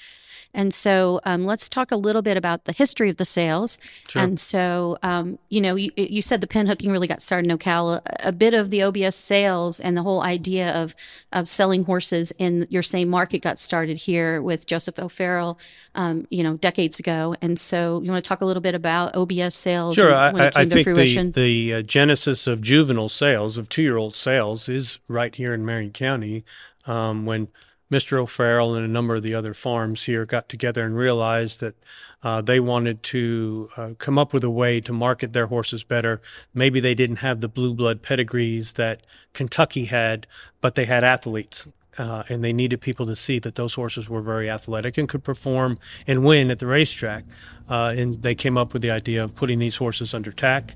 And 0.57 0.73
so 0.73 1.21
um, 1.25 1.45
let's 1.45 1.69
talk 1.69 1.93
a 1.93 1.97
little 1.97 2.23
bit 2.23 2.39
about 2.39 2.65
the 2.65 2.73
history 2.73 3.11
of 3.11 3.19
the 3.19 3.27
sales. 3.27 3.77
Sure. 4.09 4.23
And 4.23 4.41
so, 4.41 4.97
um, 5.03 5.39
you 5.51 5.61
know, 5.61 5.77
you, 5.77 5.91
you, 5.97 6.23
said 6.23 6.41
the 6.41 6.47
pin 6.47 6.67
hooking 6.67 6.91
really 6.91 7.07
got 7.07 7.21
started 7.21 7.51
in 7.51 7.59
Ocala. 7.59 8.01
A 8.21 8.33
bit 8.33 8.55
of 8.55 8.71
the 8.71 8.83
OBS 8.83 9.17
sales 9.17 9.79
and 9.79 9.97
the 9.97 10.03
whole 10.03 10.23
idea 10.23 10.73
of 10.73 10.95
of 11.33 11.47
selling 11.47 11.85
horses 11.85 12.33
in 12.39 12.67
your 12.71 12.83
same 12.83 13.09
market 13.09 13.43
got 13.43 13.59
started 13.59 13.99
here 13.99 14.41
with 14.41 14.67
Joseph 14.67 14.99
O'Farrell, 14.99 15.59
um, 15.95 16.27
you 16.31 16.43
know, 16.43 16.57
decades 16.57 16.99
ago. 16.99 17.35
And 17.43 17.61
so, 17.61 18.01
you 18.03 18.11
want 18.11 18.25
to 18.25 18.29
talk 18.29 18.41
a 18.41 18.47
little 18.47 18.63
bit 18.63 18.75
about 18.75 19.15
OBS 19.15 19.55
sales? 19.55 19.97
Sure. 19.97 20.15
I, 20.15 20.51
I 20.57 20.65
think 20.65 20.85
fruition? 20.85 21.33
the, 21.33 21.71
the 21.71 21.75
uh, 21.75 21.83
genesis 21.83 22.47
of 22.47 22.63
juvenile 22.63 23.11
sales, 23.11 23.59
of 23.59 23.69
two 23.69 23.83
year 23.83 23.99
old 23.99 24.17
sales, 24.17 24.71
is 24.71 25.01
right 25.17 25.35
here 25.35 25.55
in 25.55 25.65
Marion 25.65 25.93
County. 25.93 26.45
Um, 26.87 27.27
when 27.27 27.49
Mr. 27.91 28.19
O'Farrell 28.19 28.75
and 28.75 28.85
a 28.85 28.89
number 28.89 29.15
of 29.15 29.23
the 29.23 29.35
other 29.35 29.55
farms 29.55 30.05
here 30.05 30.27
got 30.27 30.49
together 30.49 30.85
and 30.85 30.97
realized 30.97 31.61
that 31.61 31.77
uh, 32.23 32.41
they 32.41 32.59
wanted 32.59 33.03
to 33.05 33.69
uh, 33.77 33.91
come 33.99 34.19
up 34.19 34.33
with 34.33 34.43
a 34.43 34.51
way 34.51 34.81
to 34.81 34.93
market 34.93 35.33
their 35.33 35.47
horses 35.47 35.85
better. 35.85 36.21
Maybe 36.53 36.81
they 36.81 36.95
didn't 36.95 37.17
have 37.17 37.41
the 37.41 37.49
blue 37.49 37.75
blood 37.75 38.03
pedigrees 38.03 38.73
that 38.75 39.07
Kentucky 39.33 39.85
had, 39.85 40.27
but 40.61 40.75
they 40.75 40.85
had 40.85 41.05
athletes. 41.05 41.69
Uh, 41.99 42.25
and 42.29 42.45
they 42.45 42.53
needed 42.53 42.81
people 42.81 43.07
to 43.07 43.17
see 43.17 43.39
that 43.39 43.55
those 43.55 43.73
horses 43.75 44.07
were 44.07 44.21
very 44.21 44.51
athletic 44.51 44.99
and 44.99 45.09
could 45.09 45.25
perform 45.25 45.79
and 46.07 46.25
win 46.25 46.51
at 46.51 46.59
the 46.59 46.67
racetrack. 46.67 47.25
Uh, 47.71 47.95
and 47.97 48.23
they 48.23 48.35
came 48.35 48.59
up 48.59 48.75
with 48.75 48.83
the 48.83 48.91
idea 48.91 49.25
of 49.25 49.35
putting 49.35 49.61
these 49.61 49.77
horses 49.77 50.13
under 50.13 50.31
tack 50.31 50.75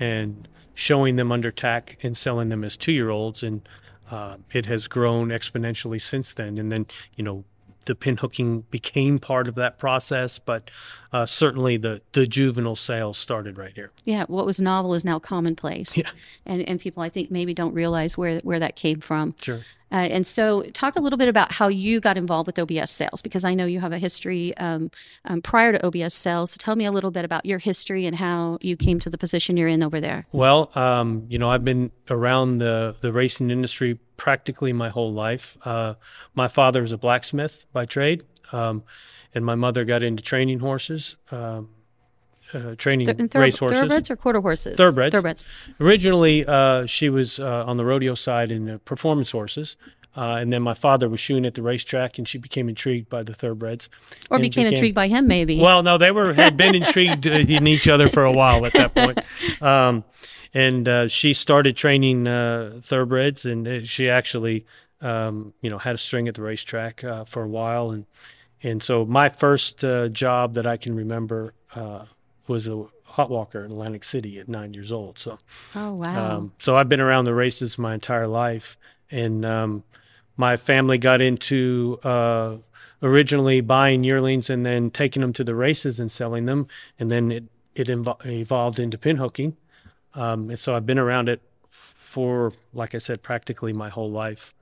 and 0.00 0.48
showing 0.72 1.16
them 1.16 1.30
under 1.30 1.50
tack 1.50 1.98
and 2.02 2.16
selling 2.16 2.48
them 2.48 2.64
as 2.64 2.76
two 2.76 2.92
year 2.92 3.10
olds. 3.10 3.42
And 3.42 3.68
uh, 4.12 4.36
it 4.52 4.66
has 4.66 4.86
grown 4.88 5.30
exponentially 5.30 6.00
since 6.00 6.34
then. 6.34 6.58
And 6.58 6.70
then, 6.70 6.86
you 7.16 7.24
know, 7.24 7.44
the 7.82 7.94
pin 7.94 8.16
hooking 8.16 8.62
became 8.70 9.18
part 9.18 9.48
of 9.48 9.54
that 9.56 9.78
process, 9.78 10.38
but 10.38 10.70
uh, 11.12 11.26
certainly 11.26 11.76
the, 11.76 12.00
the 12.12 12.26
juvenile 12.26 12.76
sales 12.76 13.18
started 13.18 13.58
right 13.58 13.72
here. 13.74 13.90
Yeah, 14.04 14.24
what 14.28 14.46
was 14.46 14.60
novel 14.60 14.94
is 14.94 15.04
now 15.04 15.18
commonplace. 15.18 15.96
Yeah. 15.96 16.10
And, 16.46 16.68
and 16.68 16.80
people, 16.80 17.02
I 17.02 17.08
think, 17.08 17.30
maybe 17.30 17.54
don't 17.54 17.74
realize 17.74 18.16
where, 18.16 18.38
where 18.40 18.58
that 18.58 18.76
came 18.76 19.00
from. 19.00 19.34
Sure. 19.40 19.60
Uh, 19.92 20.08
and 20.10 20.26
so, 20.26 20.62
talk 20.72 20.96
a 20.96 21.00
little 21.00 21.18
bit 21.18 21.28
about 21.28 21.52
how 21.52 21.68
you 21.68 22.00
got 22.00 22.16
involved 22.16 22.46
with 22.46 22.58
OBS 22.58 22.90
sales 22.90 23.20
because 23.20 23.44
I 23.44 23.52
know 23.52 23.66
you 23.66 23.78
have 23.80 23.92
a 23.92 23.98
history 23.98 24.56
um, 24.56 24.90
um, 25.26 25.42
prior 25.42 25.72
to 25.72 25.86
OBS 25.86 26.14
sales. 26.14 26.52
So, 26.52 26.56
tell 26.58 26.76
me 26.76 26.86
a 26.86 26.90
little 26.90 27.10
bit 27.10 27.26
about 27.26 27.44
your 27.44 27.58
history 27.58 28.06
and 28.06 28.16
how 28.16 28.56
you 28.62 28.74
came 28.74 28.98
to 29.00 29.10
the 29.10 29.18
position 29.18 29.58
you're 29.58 29.68
in 29.68 29.82
over 29.82 30.00
there. 30.00 30.26
Well, 30.32 30.70
um, 30.74 31.26
you 31.28 31.38
know, 31.38 31.50
I've 31.50 31.64
been 31.64 31.90
around 32.08 32.56
the, 32.56 32.96
the 33.02 33.12
racing 33.12 33.50
industry 33.50 33.98
practically 34.22 34.72
my 34.72 34.88
whole 34.88 35.12
life. 35.12 35.56
Uh, 35.64 35.94
my 36.32 36.46
father 36.46 36.84
is 36.84 36.92
a 36.92 36.96
blacksmith 36.96 37.64
by 37.72 37.84
trade, 37.84 38.22
um, 38.52 38.84
and 39.34 39.44
my 39.44 39.56
mother 39.56 39.84
got 39.84 40.00
into 40.00 40.22
training 40.22 40.60
horses. 40.60 41.16
Um, 41.32 41.70
uh, 42.54 42.76
training 42.76 43.06
Th- 43.06 43.30
thor- 43.30 43.40
race 43.40 43.58
horses. 43.58 43.78
Thoroughbreds 43.80 44.10
or 44.12 44.16
quarter 44.16 44.40
horses? 44.40 44.76
Thoroughbreds. 44.76 45.12
Thoroughbreds. 45.12 45.44
Originally, 45.80 46.46
uh, 46.46 46.86
she 46.86 47.08
was 47.08 47.40
uh, 47.40 47.64
on 47.66 47.78
the 47.78 47.84
rodeo 47.84 48.14
side 48.14 48.52
in 48.52 48.70
uh, 48.70 48.78
performance 48.84 49.32
horses. 49.32 49.76
Uh, 50.14 50.36
and 50.38 50.52
then 50.52 50.62
my 50.62 50.74
father 50.74 51.08
was 51.08 51.18
shooting 51.18 51.44
at 51.44 51.54
the 51.54 51.62
racetrack, 51.62 52.18
and 52.18 52.28
she 52.28 52.38
became 52.38 52.68
intrigued 52.68 53.08
by 53.08 53.24
the 53.24 53.34
thoroughbreds. 53.34 53.88
Or 54.30 54.38
became, 54.38 54.50
became, 54.50 54.66
intrigued 54.68 54.94
by 54.94 55.08
him, 55.08 55.26
maybe. 55.26 55.58
Well, 55.58 55.82
no, 55.82 55.98
they 55.98 56.12
were 56.12 56.34
had 56.34 56.56
been 56.56 56.76
intrigued 56.76 57.26
in 57.26 57.66
each 57.66 57.88
other 57.88 58.08
for 58.08 58.24
a 58.24 58.32
while 58.32 58.64
at 58.66 58.72
that 58.74 58.94
point. 58.94 59.18
Um, 59.62 60.04
and 60.54 60.88
uh, 60.88 61.08
she 61.08 61.32
started 61.32 61.76
training 61.76 62.24
thoroughbreds, 62.24 63.44
and 63.44 63.86
she 63.88 64.08
actually, 64.08 64.66
um, 65.00 65.54
you 65.60 65.70
know, 65.70 65.78
had 65.78 65.94
a 65.94 65.98
string 65.98 66.28
at 66.28 66.34
the 66.34 66.42
racetrack 66.42 67.02
for 67.26 67.42
a 67.42 67.48
while, 67.48 67.90
and 67.90 68.06
and 68.62 68.82
so 68.82 69.04
my 69.04 69.28
first 69.28 69.84
job 70.12 70.54
that 70.54 70.66
I 70.66 70.76
can 70.76 70.94
remember 70.94 71.54
was 72.46 72.68
a 72.68 72.86
hot 73.12 73.30
walker 73.30 73.64
in 73.64 73.70
Atlantic 73.70 74.04
City 74.04 74.38
at 74.38 74.48
nine 74.48 74.74
years 74.74 74.90
old. 74.90 75.18
So, 75.18 75.38
oh 75.74 75.94
wow! 75.94 76.36
Um, 76.36 76.52
so 76.58 76.76
I've 76.76 76.88
been 76.88 77.00
around 77.00 77.24
the 77.24 77.34
races 77.34 77.78
my 77.78 77.94
entire 77.94 78.26
life, 78.26 78.76
and 79.10 79.44
um, 79.44 79.84
my 80.36 80.56
family 80.56 80.98
got 80.98 81.20
into 81.20 82.00
uh, 82.02 82.56
originally 83.02 83.60
buying 83.60 84.02
yearlings 84.02 84.48
and 84.48 84.64
then 84.64 84.90
taking 84.90 85.20
them 85.20 85.32
to 85.34 85.44
the 85.44 85.54
races 85.54 86.00
and 86.00 86.10
selling 86.10 86.46
them, 86.46 86.66
and 86.98 87.10
then 87.10 87.30
it 87.30 87.44
it 87.74 87.88
evolved 87.88 88.78
into 88.78 88.98
pin 88.98 89.16
hooking. 89.16 89.56
Um, 90.14 90.50
and 90.50 90.58
so 90.58 90.74
I've 90.74 90.86
been 90.86 90.98
around 90.98 91.28
it 91.28 91.40
for, 91.70 92.52
like 92.72 92.94
I 92.94 92.98
said, 92.98 93.22
practically 93.22 93.72
my 93.72 93.88
whole 93.88 94.10
life. 94.10 94.54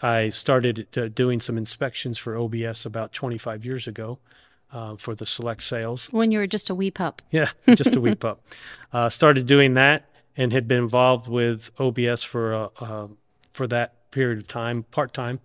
I 0.00 0.28
started 0.28 0.86
uh, 0.96 1.08
doing 1.08 1.40
some 1.40 1.58
inspections 1.58 2.18
for 2.18 2.36
OBS 2.36 2.86
about 2.86 3.12
25 3.12 3.64
years 3.64 3.86
ago 3.86 4.18
uh, 4.72 4.96
for 4.96 5.14
the 5.14 5.26
select 5.26 5.62
sales. 5.62 6.06
When 6.12 6.30
you 6.30 6.38
were 6.38 6.46
just 6.46 6.70
a 6.70 6.74
wee 6.74 6.90
pup. 6.90 7.22
Yeah, 7.30 7.50
just 7.74 7.96
a 7.96 8.00
wee 8.00 8.14
pup. 8.14 8.40
Uh, 8.90 9.10
started 9.10 9.44
doing 9.44 9.74
that 9.74 10.08
and 10.34 10.50
had 10.50 10.66
been 10.66 10.78
involved 10.78 11.28
with 11.28 11.70
OBS 11.78 12.22
for 12.22 12.54
uh, 12.54 12.68
uh, 12.80 13.08
for 13.52 13.66
that 13.66 14.10
period 14.10 14.38
of 14.38 14.48
time, 14.48 14.84
part 14.84 15.12
time. 15.12 15.40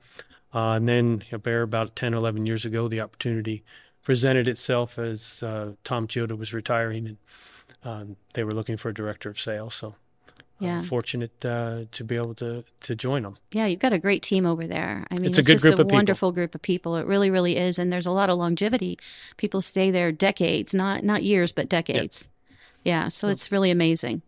Uh, 0.54 0.75
and 0.75 0.88
then 0.88 1.24
about 1.34 1.94
10, 1.96 2.13
11 2.13 2.46
years 2.46 2.63
ago, 2.63 2.88
the 2.88 3.02
opportunity 3.02 3.66
presented 4.04 4.48
itself 4.48 4.98
as 4.98 5.44
uh, 5.44 5.74
Tom 5.84 6.08
Chioda 6.08 6.38
was 6.38 6.54
retiring 6.54 7.08
and 7.08 7.18
um, 7.84 8.16
they 8.34 8.44
were 8.44 8.54
looking 8.54 8.78
for 8.78 8.90
a 8.90 8.94
director 8.94 9.30
of 9.30 9.40
sales. 9.40 9.75
So 9.75 9.96
yeah. 10.60 10.82
fortunate 10.82 11.46
uh, 11.46 11.86
to 11.92 12.04
be 12.04 12.16
able 12.16 12.36
to 12.36 12.63
to 12.82 12.96
join 12.96 13.24
them. 13.24 13.38
Yeah, 13.52 13.66
you've 13.66 13.80
got 13.80 13.94
a 13.94 14.00
great 14.00 14.22
team 14.22 14.46
over 14.46 14.66
there. 14.66 15.06
I 15.12 15.16
mean, 15.16 15.25
it's, 15.25 15.38
it's 15.38 15.48
a 15.48 15.52
good 15.52 15.62
group 15.62 15.80
a 15.80 15.82
of 15.82 15.92
wonderful 15.92 16.30
people. 16.30 16.36
group 16.36 16.56
of 16.56 16.62
people. 16.62 16.96
It 16.96 17.06
really, 17.06 17.30
really 17.30 17.58
is, 17.58 17.78
and 17.78 17.92
there's 17.92 18.06
a 18.06 18.12
lot 18.12 18.30
of 18.30 18.38
longevity. 18.38 18.98
People 19.38 19.62
stay 19.62 19.92
there 19.92 20.12
decades, 20.12 20.74
not 20.74 21.04
not 21.04 21.24
years, 21.24 21.52
but 21.52 21.70
decades. 21.70 22.30
Yeah, 22.84 23.08
so 23.08 23.30
it's 23.30 23.52
really 23.52 23.72
amazing. 23.72 24.22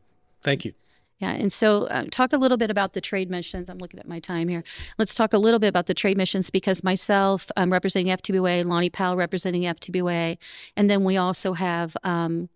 Thank 0.44 0.66
you. 0.66 0.74
Yeah, 1.20 1.32
and 1.32 1.52
so 1.52 1.84
uh, 1.84 2.06
talk 2.12 2.34
a 2.34 2.38
little 2.38 2.58
bit 2.58 2.70
about 2.70 2.92
the 2.92 3.00
trade 3.00 3.30
missions. 3.30 3.70
I'm 3.70 3.78
looking 3.78 4.00
at 4.02 4.08
my 4.08 4.20
time 4.20 4.50
here. 4.50 4.64
Let's 4.98 5.14
talk 5.14 5.34
a 5.34 5.38
little 5.38 5.60
bit 5.60 5.68
about 5.68 5.86
the 5.86 5.94
trade 5.94 6.18
missions 6.18 6.50
because 6.50 6.84
myself, 6.84 7.50
I'm 7.56 7.72
representing 7.72 8.16
FTBOA, 8.16 8.66
Lonny 8.66 8.90
Powell 8.90 9.16
representing 9.16 9.64
FTBOA, 9.64 10.38
and 10.76 10.90
then 10.90 11.06
we 11.06 11.16
also 11.16 11.54
have 11.54 11.96
um, 12.04 12.50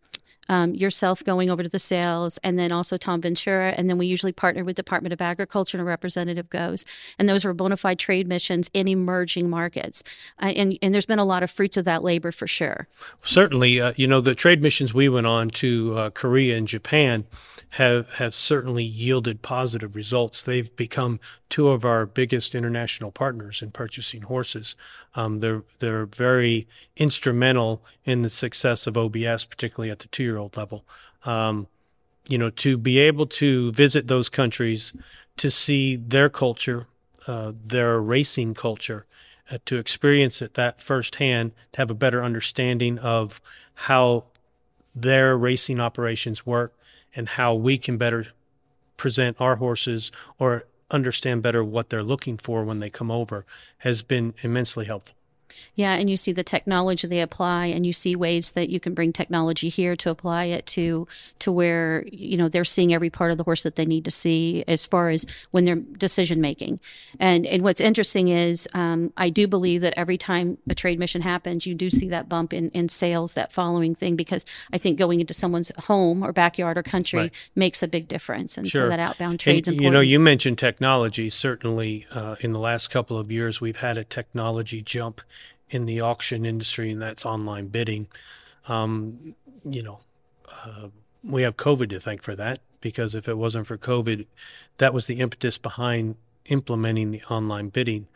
um, 0.50 0.74
yourself 0.74 1.24
going 1.24 1.50
over 1.50 1.64
to 1.64 1.70
the 1.70 1.80
sales, 1.80 2.38
and 2.44 2.60
then 2.60 2.72
also 2.72 2.98
Tom 2.98 3.22
Ventura, 3.22 3.74
and 3.78 3.90
then 3.90 3.98
we 3.98 4.08
usually 4.08 4.32
partner 4.32 4.64
with 4.64 4.76
Department 4.76 5.14
of 5.14 5.22
Agriculture, 5.22 5.78
and 5.78 5.82
a 5.82 5.86
representative 5.86 6.50
goes, 6.50 6.86
and 7.18 7.30
those 7.30 7.46
are 7.46 7.54
bona 7.54 7.78
fide 7.78 8.00
trade 8.00 8.28
missions 8.28 8.70
in 8.74 8.88
emerging 8.88 9.50
markets, 9.50 10.04
uh, 10.42 10.48
and 10.56 10.78
and 10.82 10.94
there's 10.94 11.06
been 11.06 11.20
a 11.20 11.26
lot 11.26 11.44
of 11.44 11.52
fruits 11.52 11.78
of 11.78 11.86
that 11.86 12.04
labor 12.04 12.32
for 12.32 12.48
sure. 12.48 12.88
Certainly, 13.24 13.80
uh, 13.80 13.94
you 13.96 14.08
know 14.08 14.20
the 14.20 14.36
trade 14.36 14.62
missions 14.62 14.94
we 14.94 15.08
went 15.08 15.28
on 15.28 15.50
to 15.52 15.98
uh, 15.98 16.10
Korea 16.10 16.58
and 16.58 16.68
Japan 16.68 17.26
have 17.72 18.10
have 18.14 18.34
certainly 18.34 18.84
yielded 18.84 19.42
positive 19.42 19.96
results. 19.96 20.42
They've 20.42 20.76
become 20.76 21.20
two 21.50 21.70
of 21.70 21.84
our 21.84 22.06
biggest 22.06 22.54
international 22.54 23.12
partners 23.12 23.62
in 23.62 23.72
purchasing 23.72 24.22
horses. 24.24 24.76
Um, 25.16 25.40
they're 25.40 25.64
they're 25.80 26.06
very 26.06 26.68
instrumental 26.96 27.84
in 28.06 28.22
the 28.22 28.30
success 28.30 28.88
of 28.88 28.98
OBS, 28.98 29.46
particularly 29.46 29.92
at 29.92 30.00
the 30.00 30.08
two 30.08 30.24
year 30.24 30.38
old 30.38 30.56
level. 30.56 30.86
Um, 31.26 31.68
you 32.28 32.38
know, 32.38 32.52
to 32.52 32.78
be 32.78 33.00
able 33.00 33.26
to 33.26 33.72
visit 33.72 34.08
those 34.08 34.30
countries, 34.30 34.94
to 35.38 35.50
see 35.50 35.96
their 35.96 36.30
culture, 36.30 36.86
uh, 37.28 37.54
their 37.66 38.00
racing 38.00 38.54
culture, 38.54 39.06
uh, 39.52 39.58
to 39.66 39.78
experience 39.78 40.42
it 40.42 40.54
that 40.54 40.80
firsthand, 40.80 41.54
to 41.74 41.80
have 41.82 41.90
a 41.90 41.96
better 41.96 42.24
understanding 42.24 43.00
of 43.00 43.42
how 43.74 44.26
their 44.96 45.36
racing 45.36 45.80
operations 45.80 46.46
work 46.46 46.74
and 47.16 47.30
how 47.30 47.56
we 47.56 47.78
can 47.78 47.98
better 47.98 48.28
present 48.98 49.38
our 49.40 49.56
horses 49.56 50.12
or 50.38 50.66
understand 50.92 51.42
better 51.42 51.64
what 51.64 51.90
they're 51.90 52.04
looking 52.04 52.38
for 52.38 52.64
when 52.64 52.80
they 52.80 52.90
come 52.90 53.12
over 53.12 53.46
has 53.80 54.02
been 54.02 54.34
immensely 54.42 54.86
helpful. 54.86 55.16
Yeah, 55.76 55.94
and 55.96 56.10
you 56.10 56.18
see 56.18 56.32
the 56.32 56.44
technology 56.44 57.08
they 57.08 57.22
apply, 57.22 57.68
and 57.68 57.86
you 57.86 57.94
see 57.94 58.16
ways 58.16 58.52
that 58.52 58.70
you 58.70 58.80
can 58.80 58.94
bring 58.94 59.14
technology 59.14 59.70
here 59.70 59.96
to 59.98 60.10
apply 60.10 60.46
it 60.46 60.66
to 60.68 61.08
to 61.40 61.52
where 61.52 62.06
you 62.12 62.38
know 62.38 62.50
they're 62.50 62.66
seeing 62.66 62.94
every 62.94 63.10
part 63.10 63.32
of 63.32 63.38
the 63.38 63.44
horse 63.44 63.64
that 63.64 63.76
they 63.76 63.86
need 63.86 64.06
to 64.06 64.12
see 64.12 64.64
as 64.68 64.86
far 64.86 65.10
as 65.10 65.26
when 65.52 65.66
they're 65.66 65.76
decision 65.76 66.42
making. 66.42 66.80
And 67.20 67.46
and 67.46 67.64
what's 67.64 67.82
interesting 67.82 68.28
is 68.28 68.68
um, 68.74 69.14
I 69.18 69.30
do 69.30 69.48
believe 69.48 69.82
that 69.82 69.94
every 69.98 70.18
time 70.18 70.58
a 70.70 70.76
trade 70.76 71.00
mission 71.00 71.22
happens, 71.22 71.66
you 71.66 71.74
do 71.76 71.90
see 71.90 72.10
that 72.10 72.28
bump 72.30 72.54
in 72.54 72.70
in 72.72 72.90
sales 72.90 73.34
that 73.36 73.52
following 73.52 73.96
thing 73.96 74.16
because 74.16 74.46
I 74.74 74.78
think 74.78 74.98
going 74.98 75.20
into 75.20 75.34
someone's 75.34 75.72
home 75.78 76.24
or 76.24 76.32
backyard 76.34 76.78
or 76.78 76.84
country 76.84 77.20
Right. 77.20 77.32
makes 77.56 77.82
a 77.84 77.88
big 77.88 78.08
difference, 78.08 78.58
and 78.58 78.68
Sure. 78.68 78.82
so 78.84 78.90
that 78.90 79.00
outbound 79.00 79.40
trade's 79.40 79.68
And, 79.68 79.76
important. 79.76 79.84
you 79.86 79.92
know, 79.92 80.02
you 80.02 80.20
mentioned 80.20 80.58
technology. 80.58 81.30
Certainly, 81.30 82.06
uh, 82.12 82.36
in 82.42 82.52
the 82.52 82.60
last 82.60 82.90
couple 82.90 83.18
of 83.18 83.32
years, 83.32 83.60
we've 83.62 83.78
had 83.78 83.98
a 83.98 84.04
technology 84.04 84.82
jump 84.82 85.22
in 85.70 85.86
the 85.86 86.02
auction 86.02 86.46
industry, 86.46 86.92
and 86.92 87.02
that's 87.02 87.26
online 87.26 87.68
bidding. 87.68 88.08
Um, 88.68 89.36
you 89.64 89.84
know, 89.84 90.00
uh, 90.66 90.88
we 91.24 91.42
have 91.44 91.58
COVID 91.58 91.90
to 91.90 92.00
thank 92.00 92.22
for 92.22 92.36
that 92.36 92.60
because 92.82 93.16
if 93.16 93.28
it 93.28 93.38
wasn't 93.38 93.68
for 93.68 93.78
COVID, 93.78 94.26
that 94.78 94.94
was 94.94 95.08
the 95.08 95.20
impetus 95.20 95.58
behind 95.58 96.16
implementing 96.46 97.12
the 97.12 97.24
online 97.24 97.70
bidding. 97.70 98.08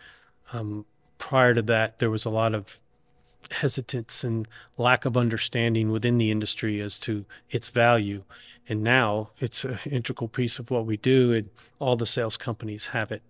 Um, 0.52 0.86
prior 1.18 1.54
to 1.54 1.62
that, 1.64 2.00
there 2.00 2.10
was 2.10 2.26
a 2.26 2.30
lot 2.30 2.54
of 2.54 2.80
hesitance 3.52 4.24
and 4.24 4.48
lack 4.78 5.06
of 5.06 5.18
understanding 5.18 5.92
within 5.92 6.18
the 6.18 6.32
industry 6.32 6.80
as 6.80 7.00
to 7.02 7.26
its 7.50 7.68
value. 7.68 8.24
And 8.68 8.84
now 8.84 9.30
it's 9.40 9.66
an 9.66 9.80
integral 9.86 10.30
piece 10.30 10.60
of 10.60 10.72
what 10.72 10.86
we 10.86 10.98
do, 10.98 11.34
and 11.34 11.50
all 11.80 11.96
the 11.96 12.06
sales 12.06 12.38
companies 12.38 12.88
have 12.88 13.12
it. 13.12 13.22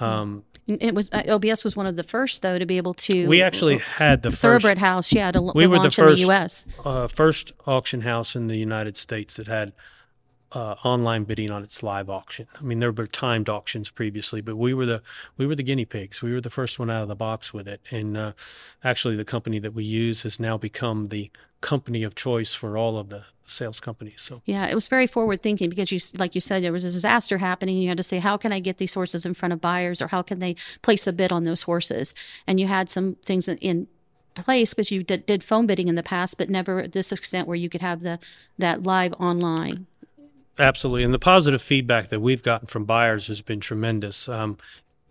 Um, 0.00 0.44
it 0.66 0.94
was 0.94 1.10
uh, 1.12 1.22
OBS 1.28 1.62
was 1.62 1.76
one 1.76 1.86
of 1.86 1.94
the 1.96 2.02
first 2.02 2.42
though 2.42 2.58
to 2.58 2.66
be 2.66 2.76
able 2.76 2.94
to. 2.94 3.28
we 3.28 3.40
actually 3.40 3.78
had 3.78 4.22
the 4.22 4.30
first 4.30 4.42
Thoroughbred 4.42 4.78
House, 4.78 5.12
yeah, 5.12 5.30
to, 5.30 5.40
We 5.40 5.62
to 5.64 5.68
were 5.68 5.78
the 5.78 5.90
first- 5.90 6.16
the 6.16 6.26
U.S. 6.26 6.66
uh, 6.84 7.06
first 7.06 7.52
auction 7.66 8.00
house 8.00 8.34
in 8.34 8.48
the 8.48 8.56
United 8.56 8.96
States 8.96 9.36
that 9.36 9.46
had 9.46 9.72
uh, 10.52 10.76
online 10.84 11.24
bidding 11.24 11.50
on 11.50 11.62
its 11.62 11.82
live 11.82 12.08
auction. 12.08 12.46
I 12.58 12.62
mean, 12.62 12.80
there 12.80 12.92
were 12.92 13.06
timed 13.06 13.48
auctions 13.48 13.90
previously, 13.90 14.40
but 14.40 14.56
we 14.56 14.74
were 14.74 14.86
the 14.86 15.02
we 15.36 15.46
were 15.46 15.54
the 15.54 15.62
guinea 15.62 15.84
pigs. 15.84 16.22
We 16.22 16.32
were 16.32 16.40
the 16.40 16.50
first 16.50 16.78
one 16.78 16.90
out 16.90 17.02
of 17.02 17.08
the 17.08 17.16
box 17.16 17.52
with 17.52 17.66
it, 17.68 17.80
and 17.90 18.16
uh, 18.16 18.32
actually, 18.84 19.16
the 19.16 19.24
company 19.24 19.58
that 19.58 19.74
we 19.74 19.84
use 19.84 20.22
has 20.22 20.38
now 20.38 20.56
become 20.56 21.06
the 21.06 21.30
company 21.60 22.02
of 22.02 22.14
choice 22.14 22.54
for 22.54 22.76
all 22.76 22.98
of 22.98 23.08
the 23.08 23.24
sales 23.46 23.80
companies. 23.80 24.20
So 24.22 24.42
Yeah, 24.44 24.66
it 24.66 24.74
was 24.74 24.88
very 24.88 25.06
forward 25.06 25.42
thinking 25.42 25.70
because 25.70 25.92
you, 25.92 26.00
like 26.18 26.34
you 26.34 26.40
said, 26.40 26.62
there 26.62 26.72
was 26.72 26.84
a 26.84 26.90
disaster 26.90 27.38
happening. 27.38 27.76
You 27.76 27.88
had 27.88 27.96
to 27.96 28.02
say, 28.02 28.18
how 28.18 28.36
can 28.36 28.52
I 28.52 28.60
get 28.60 28.78
these 28.78 28.94
horses 28.94 29.24
in 29.24 29.34
front 29.34 29.52
of 29.52 29.60
buyers, 29.60 30.02
or 30.02 30.08
how 30.08 30.22
can 30.22 30.40
they 30.40 30.56
place 30.82 31.06
a 31.06 31.12
bid 31.12 31.32
on 31.32 31.44
those 31.44 31.62
horses? 31.62 32.14
And 32.46 32.60
you 32.60 32.66
had 32.66 32.90
some 32.90 33.16
things 33.24 33.48
in- 33.48 33.58
in 33.58 33.88
place 34.34 34.74
because 34.74 34.90
you 34.90 35.02
did, 35.02 35.26
did 35.26 35.42
phone 35.42 35.66
bidding 35.66 35.88
in 35.88 35.94
the 35.94 36.02
past, 36.02 36.38
but 36.38 36.50
never 36.50 36.86
this 36.86 37.10
extent 37.10 37.48
where 37.48 37.56
you 37.56 37.68
could 37.68 37.80
have 37.80 38.02
the 38.02 38.18
that 38.58 38.82
live 38.82 39.14
online. 39.14 39.86
Absolutely. 40.58 41.04
And 41.04 41.12
the 41.12 41.18
positive 41.18 41.60
feedback 41.60 42.08
that 42.08 42.20
we've 42.20 42.42
gotten 42.42 42.66
from 42.66 42.84
buyers 42.84 43.26
has 43.26 43.42
been 43.42 43.60
tremendous. 43.60 44.28
Um, 44.28 44.56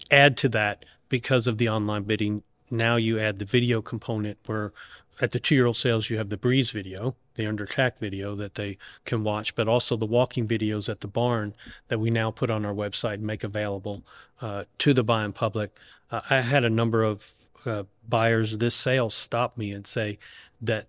add 0.10 0.38
to 0.38 0.50
that, 0.50 0.86
because 1.08 1.46
of 1.46 1.58
the 1.58 1.70
online 1.70 2.04
bidding, 2.04 2.44
now 2.72 2.96
you 2.96 3.20
add 3.20 3.38
the 3.38 3.46
video 3.46 3.82
component 3.82 4.40
where 4.48 4.74
at 5.22 5.32
the 5.32 5.40
two 5.40 5.56
year 5.56 5.66
old 5.66 5.78
sales, 5.78 6.10
you 6.10 6.18
have 6.18 6.30
the 6.30 6.38
breeze 6.38 6.72
video, 6.72 7.16
the 7.36 7.46
under 7.46 7.66
tack 7.66 8.00
video 8.00 8.36
that 8.36 8.56
they 8.56 8.78
can 9.06 9.24
watch, 9.24 9.56
but 9.56 9.68
also 9.68 9.96
the 9.96 10.06
walking 10.06 10.48
videos 10.48 10.90
at 10.90 11.02
the 11.02 11.08
barn 11.08 11.54
that 11.88 12.00
we 12.00 12.10
now 12.10 12.32
put 12.32 12.50
on 12.50 12.66
our 12.66 12.74
website 12.74 13.16
and 13.16 13.24
make 13.24 13.44
available 13.44 14.04
uh, 14.42 14.66
to 14.80 14.94
the 14.94 15.04
buying 15.04 15.32
public. 15.32 15.78
Uh, 16.12 16.22
I 16.30 16.42
had 16.42 16.66
a 16.66 16.70
number 16.70 17.04
of 17.04 17.34
uh, 17.66 17.84
buyers 18.08 18.58
this 18.58 18.75
sale 18.75 19.10
stop 19.10 19.58
me 19.58 19.72
and 19.72 19.88
say 19.88 20.20
that 20.62 20.88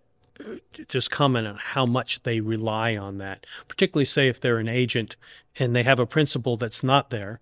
just 0.89 1.11
comment 1.11 1.47
on 1.47 1.57
how 1.57 1.87
much 1.87 2.23
they 2.23 2.41
rely 2.41 2.97
on 2.97 3.19
that, 3.19 3.47
particularly 3.69 4.05
say 4.05 4.29
if 4.29 4.41
they're 4.41 4.59
an 4.59 4.69
agent 4.69 5.17
and 5.59 5.75
they 5.75 5.83
have 5.83 5.99
a 5.99 6.07
principal 6.07 6.57
that's 6.57 6.83
not 6.83 7.11
there, 7.11 7.41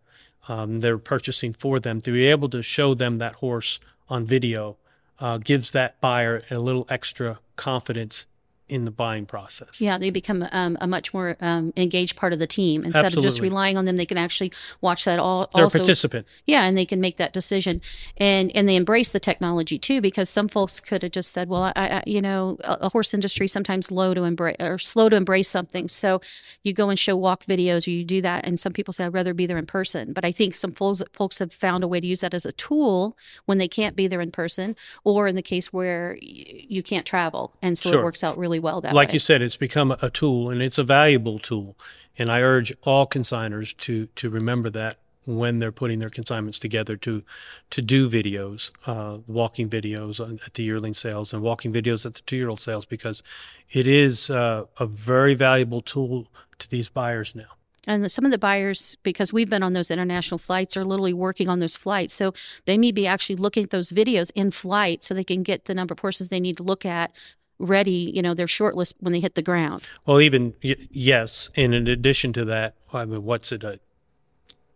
um, 0.49 0.81
they're 0.81 0.99
purchasing 0.99 1.53
for 1.53 1.79
them 1.79 2.01
to 2.03 2.13
be 2.13 2.27
able 2.27 2.49
to 2.51 2.63
show 2.63 2.95
them 2.95 3.19
that 3.19 3.37
horse 3.37 3.81
on 4.09 4.25
video 4.25 4.77
uh, 5.21 5.39
gives 5.39 5.73
that 5.73 6.01
buyer 6.01 6.43
a 6.51 6.59
little 6.59 6.87
extra 6.89 7.39
confidence 7.57 8.27
in 8.75 8.85
the 8.85 8.91
buying 8.91 9.25
process. 9.25 9.81
Yeah, 9.81 9.99
they 9.99 10.11
become 10.11 10.45
um, 10.51 10.77
a 10.81 10.87
much 10.89 11.15
more 11.15 11.37
um, 11.41 11.73
engaged 11.77 12.17
part 12.17 12.33
of 12.33 12.41
the 12.41 12.47
team 12.47 12.85
instead 12.85 13.17
of 13.17 13.23
just 13.23 13.41
relying 13.41 13.77
on 13.77 13.85
them. 13.85 13.95
They 13.95 14.05
can 14.05 14.19
actually 14.19 14.53
watch 14.81 15.05
that 15.05 15.21
all. 15.21 15.49
They're 15.55 15.63
also, 15.63 15.79
a 15.79 15.81
participant. 15.81 16.27
Yeah, 16.45 16.65
and 16.65 16.77
they 16.77 16.85
can 16.85 17.01
make 17.01 17.17
that 17.19 17.33
decision, 17.33 17.81
and 18.17 18.51
and 18.57 18.69
they 18.69 18.75
embrace 18.75 19.11
the 19.11 19.21
technology 19.21 19.79
too, 19.79 20.01
because 20.01 20.29
some 20.29 20.49
folks 20.49 20.81
could 20.81 21.05
have 21.05 21.13
just 21.13 21.31
said, 21.31 21.49
"Well, 21.49 21.63
I, 21.63 21.73
I 21.77 22.03
you 22.05 22.21
know, 22.21 22.59
a, 22.65 22.79
a 22.83 22.89
horse 22.89 23.15
industry 23.15 23.47
sometimes 23.47 23.87
slow 23.87 24.13
to 24.13 24.25
embrace 24.25 24.57
or 24.59 24.79
slow 24.81 25.09
to 25.09 25.15
embrace 25.15 25.49
something." 25.49 25.89
So 25.89 26.21
you 26.65 26.73
go 26.73 26.89
and 26.89 26.99
show 26.99 27.17
walk 27.17 27.45
videos, 27.45 27.87
or 27.87 27.91
you 27.91 28.05
do 28.05 28.21
that, 28.23 28.45
and 28.45 28.59
some 28.59 28.73
people 28.73 28.93
say, 28.93 29.05
"I'd 29.05 29.15
rather 29.15 29.35
be 29.35 29.47
there 29.47 29.59
in 29.59 29.67
person." 29.67 30.13
But 30.13 30.25
I 30.25 30.33
think 30.33 30.57
some 30.57 30.73
folks 30.73 31.01
folks 31.13 31.39
have 31.39 31.53
found 31.53 31.85
a 31.85 31.89
way 31.89 32.01
to 32.01 32.07
use 32.07 32.23
that 32.23 32.35
as 32.35 32.45
a 32.45 32.53
tool 32.53 33.17
when 33.45 33.59
they 33.59 33.69
can't 33.69 33.95
be 33.95 34.09
there 34.09 34.21
in 34.21 34.33
person, 34.33 34.75
or 35.05 35.29
in 35.29 35.37
the 35.37 35.43
case 35.43 35.73
where 35.73 36.19
you 36.21 36.83
can't 36.83 37.07
travel, 37.07 37.55
and 37.63 37.79
so 37.79 37.91
it 37.91 38.03
works 38.03 38.25
out 38.25 38.37
really 38.37 38.59
well 38.65 38.81
that 38.81 38.95
like 38.95 39.09
way. 39.09 39.15
you 39.15 39.19
said, 39.21 39.43
it's 39.43 39.57
become 39.57 39.93
a 40.03 40.11
tool 40.11 40.51
and 40.51 40.61
it's 40.63 40.79
a 40.79 40.83
valuable 40.83 41.39
tool. 41.39 41.77
And 42.19 42.31
I 42.31 42.41
urge 42.41 42.73
all 42.83 43.07
consigners 43.07 43.77
to 43.79 44.07
to 44.07 44.31
remember 44.31 44.71
that 44.71 44.99
when 45.27 45.59
they're 45.59 45.73
putting 45.73 45.99
their 45.99 46.11
consignments 46.11 46.59
together 46.59 46.97
to 46.97 47.23
to 47.71 47.83
do 47.83 48.09
videos, 48.09 48.71
uh, 48.87 49.19
walking 49.27 49.69
videos 49.69 50.19
on, 50.21 50.41
at 50.47 50.55
the 50.55 50.63
yearling 50.63 50.95
sales 50.95 51.33
and 51.33 51.43
walking 51.43 51.73
videos 51.73 52.05
at 52.07 52.15
the 52.15 52.23
two 52.23 52.37
year 52.37 52.49
old 52.49 52.61
sales 52.61 52.87
because 52.87 53.23
it 53.71 53.87
is 53.87 54.31
uh, 54.31 54.65
a 54.79 54.87
very 54.87 55.35
valuable 55.35 55.83
tool 55.83 56.27
to 56.59 56.69
these 56.69 56.89
buyers 56.89 57.35
now. 57.35 57.53
And 57.87 58.11
some 58.11 58.25
of 58.25 58.31
the 58.31 58.39
buyers, 58.39 58.97
because 59.03 59.31
we've 59.31 59.51
been 59.51 59.63
on 59.63 59.75
those 59.75 59.91
international 59.91 60.39
flights, 60.39 60.75
are 60.75 60.87
literally 60.87 61.13
working 61.13 61.51
on 61.51 61.61
those 61.61 61.77
flights. 61.77 62.15
So 62.15 62.33
they 62.65 62.79
may 62.79 62.93
be 62.93 63.07
actually 63.07 63.37
looking 63.37 63.65
at 63.65 63.71
those 63.71 63.91
videos 63.91 64.31
in 64.35 64.51
flight 64.53 65.05
so 65.05 65.13
they 65.13 65.25
can 65.25 65.43
get 65.43 65.67
the 65.67 65.75
number 65.75 65.93
of 65.93 65.99
horses 65.99 66.31
they 66.31 66.41
need 66.41 66.57
to 66.57 66.63
look 66.63 66.87
at 66.87 67.13
ready, 67.59 68.13
you 68.15 68.23
know, 68.23 68.35
their 68.35 68.49
short 68.49 68.77
list 68.77 68.95
when 69.01 69.13
they 69.13 69.21
hit 69.21 69.35
the 69.35 69.43
ground. 69.43 69.83
Well, 70.07 70.21
even 70.21 70.55
y- 70.63 70.77
yes, 70.91 71.51
and 71.57 71.75
in 71.75 71.87
addition 71.87 72.33
to 72.35 72.45
that, 72.47 72.75
I 72.93 73.05
mean, 73.05 73.25
what's 73.25 73.53
it 73.53 73.65
a 73.65 73.81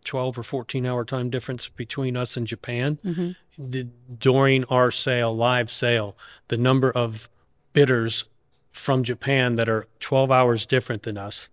twelve 0.03 0.37
or 0.37 0.43
fourteen 0.43 0.85
hour 0.85 1.05
time 1.05 1.29
difference 1.29 1.67
between 1.67 2.15
us 2.15 2.37
and 2.37 2.47
Japan? 2.47 2.99
Mm-hmm. 3.03 3.31
The, 3.57 3.89
during 4.17 4.63
our 4.65 4.91
sale, 4.91 5.35
live 5.35 5.69
sale, 5.69 6.17
the 6.47 6.57
number 6.57 6.89
of 6.89 7.29
bidders 7.73 8.23
from 8.71 9.03
Japan 9.03 9.55
that 9.55 9.67
are 9.67 9.87
twelve 9.99 10.31
hours 10.31 10.65
different 10.65 11.03
than 11.03 11.17
us 11.17 11.49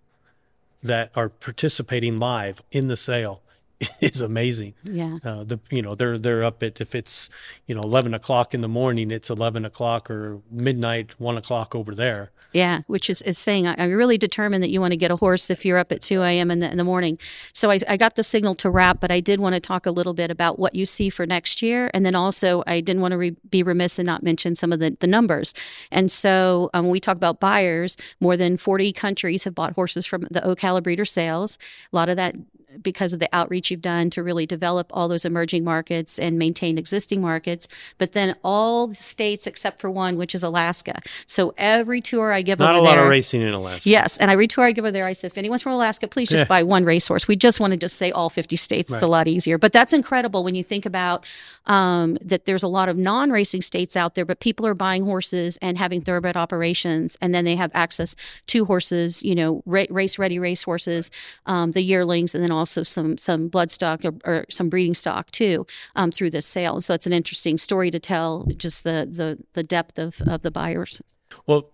that 0.83 1.11
are 1.16 1.28
participating 1.28 2.16
live 2.16 2.62
in 2.71 2.87
the 2.87 2.97
sale 2.97 3.42
is 4.00 4.21
amazing. 4.21 4.75
Yeah. 4.85 5.18
Uh, 5.25 5.45
the 5.45 5.61
you 5.71 5.83
know 5.83 5.95
they're 5.95 6.18
they're 6.18 6.45
up 6.45 6.62
at 6.62 6.80
if 6.80 6.95
it's 6.95 7.28
you 7.66 7.75
know 7.75 7.83
eleven 7.83 8.14
o'clock 8.14 8.54
in 8.54 8.61
the 8.61 8.68
morning, 8.68 9.11
it's 9.11 9.30
eleven 9.30 9.64
o'clock 9.64 10.11
or 10.11 10.40
midnight, 10.50 11.18
one 11.21 11.37
o'clock 11.37 11.75
over 11.75 11.95
there. 11.95 12.30
Yeah, 12.52 12.80
which 12.87 13.11
is, 13.11 13.21
is 13.23 13.37
saying 13.37 13.66
I, 13.66 13.75
I 13.76 13.85
really 13.85 14.16
determined 14.16 14.62
that 14.62 14.71
you 14.71 14.80
want 14.80 14.92
to 14.92 14.97
get 14.97 15.11
a 15.11 15.16
horse 15.16 15.50
if 15.50 15.66
you're 15.66 15.76
up 15.76 15.92
at 15.92 16.00
2 16.00 16.23
a.m. 16.23 16.50
In 16.50 16.61
the, 16.61 16.71
in 16.71 16.78
the 16.78 16.85
morning. 16.85 17.18
So 17.52 17.71
I, 17.71 17.78
I 17.87 17.99
got 17.99 18.14
the 18.14 18.23
signal 18.23 18.54
to 18.56 18.71
wrap, 18.71 18.99
but 18.99 19.11
I 19.11 19.21
did 19.21 19.40
want 19.40 19.54
to 19.54 19.61
talk 19.61 19.85
a 19.85 19.90
little 19.90 20.14
bit 20.14 20.30
about 20.30 20.59
what 20.59 20.75
you 20.75 20.87
see 20.87 21.11
for 21.11 21.26
next 21.26 21.61
year. 21.61 21.90
And 21.92 22.06
then 22.06 22.14
also, 22.14 22.62
I 22.66 22.80
didn't 22.80 23.02
want 23.02 23.12
to 23.12 23.18
re- 23.18 23.37
be 23.50 23.62
remiss 23.62 23.99
and 23.99 24.06
not 24.06 24.23
mention 24.23 24.54
some 24.54 24.73
of 24.73 24.78
the, 24.78 24.97
the 25.00 25.06
numbers. 25.06 25.52
And 25.90 26.11
so 26.11 26.71
um, 26.73 26.87
when 26.87 26.92
we 26.92 27.00
talk 27.00 27.16
about 27.16 27.40
buyers, 27.40 27.99
more 28.21 28.38
than 28.38 28.56
40 28.56 28.90
countries 28.95 29.45
have 29.45 29.54
bought 29.54 29.75
horses 29.75 30.06
from 30.06 30.23
the 30.30 30.40
Ocala 30.40 30.83
breeder 30.83 31.04
sales. 31.04 31.59
A 31.92 31.97
lot 31.97 32.09
of 32.09 32.16
that 32.16 32.37
because 32.83 33.12
of 33.12 33.18
the 33.21 33.28
outreach 33.33 33.71
you've 33.71 33.83
done 33.83 34.11
to 34.11 34.23
really 34.23 34.47
develop 34.47 34.87
all 34.90 35.09
those 35.09 35.25
emerging 35.25 35.64
markets 35.64 36.18
and 36.18 36.38
maintain 36.38 36.78
existing 36.78 37.21
markets. 37.21 37.68
But 37.99 38.12
then 38.12 38.37
all 38.45 38.87
the 38.88 38.95
states 38.95 39.47
except 39.47 39.80
for 39.80 39.90
one, 39.90 40.16
which 40.16 40.35
is 40.35 40.42
Alaska. 40.42 41.00
So 41.26 41.54
every 41.59 42.00
tour 42.00 42.33
I 42.33 42.42
give 42.42 42.59
Not 42.59 42.71
over 42.71 42.78
a 42.78 42.83
lot 42.83 42.95
there, 42.97 43.04
of 43.04 43.11
racing 43.11 43.42
in 43.42 43.52
Alaska. 43.52 43.88
Yes, 43.88 44.16
and 44.18 44.30
every 44.30 44.47
tour 44.49 44.64
I 44.64 44.73
give 44.73 44.85
over 44.85 44.92
there, 44.92 45.06
I 45.06 45.12
said, 45.12 45.30
if 45.33 45.38
anyone's 45.38 45.62
from 45.62 45.73
Alaska, 45.73 46.09
please 46.09 46.28
just 46.28 46.42
Yeah. 46.45 46.49
buy 46.49 46.62
one 46.62 46.85
racehorse. 46.85 47.26
We 47.28 47.37
just 47.37 47.61
want 47.61 47.73
to 47.73 47.76
just 47.76 47.97
say 47.97 48.11
all 48.11 48.30
50 48.30 48.56
states. 48.56 48.92
It's 48.92 49.02
a 49.02 49.06
lot 49.06 49.28
easier. 49.28 49.59
But 49.59 49.73
that's 49.73 49.92
incredible 49.92 50.45
when 50.45 50.54
you 50.54 50.64
think 50.64 50.87
about 50.87 51.25
um, 51.68 52.16
that 52.23 52.45
there's 52.45 52.62
a 52.62 52.68
lot 52.68 52.88
of 52.88 52.97
non-racing 52.97 53.61
states 53.61 53.97
out 53.97 54.14
there, 54.14 54.25
but 54.25 54.38
people 54.38 54.64
are 54.66 54.75
buying 54.75 55.04
horses 55.04 55.59
and 55.61 55.76
having 55.76 56.00
thoroughbred 56.00 56.37
operations, 56.37 57.16
and 57.21 57.35
then 57.35 57.45
they 57.45 57.56
have 57.56 57.73
access 57.75 58.14
to 58.47 58.64
horses, 58.66 59.21
you 59.25 59.35
know, 59.35 59.62
ra- 59.66 59.85
race-ready 59.90 60.38
race 60.38 60.62
horses, 60.62 61.11
um, 61.47 61.73
the 61.73 61.83
yearlings, 61.83 62.37
and 62.37 62.45
then 62.45 62.52
also 62.52 62.65
some 62.66 63.18
some 63.18 63.49
blood 63.49 63.70
stock 63.70 64.04
or, 64.04 64.12
or 64.25 64.46
some 64.50 64.68
breeding 64.68 64.94
stock 64.94 65.30
too 65.30 65.66
um, 65.94 66.11
through 66.11 66.30
this 66.30 66.46
sale. 66.46 66.80
So 66.80 66.94
it's 66.94 67.06
an 67.06 67.12
interesting 67.12 67.58
story 67.58 67.90
to 67.90 67.99
tell, 67.99 68.46
just 68.56 68.85
the 68.85 69.08
the 69.11 69.38
the 69.54 69.62
depth 69.62 69.99
of 69.99 70.20
of 70.26 70.42
the 70.42 70.50
buyers. 70.50 71.02
Well, 71.46 71.70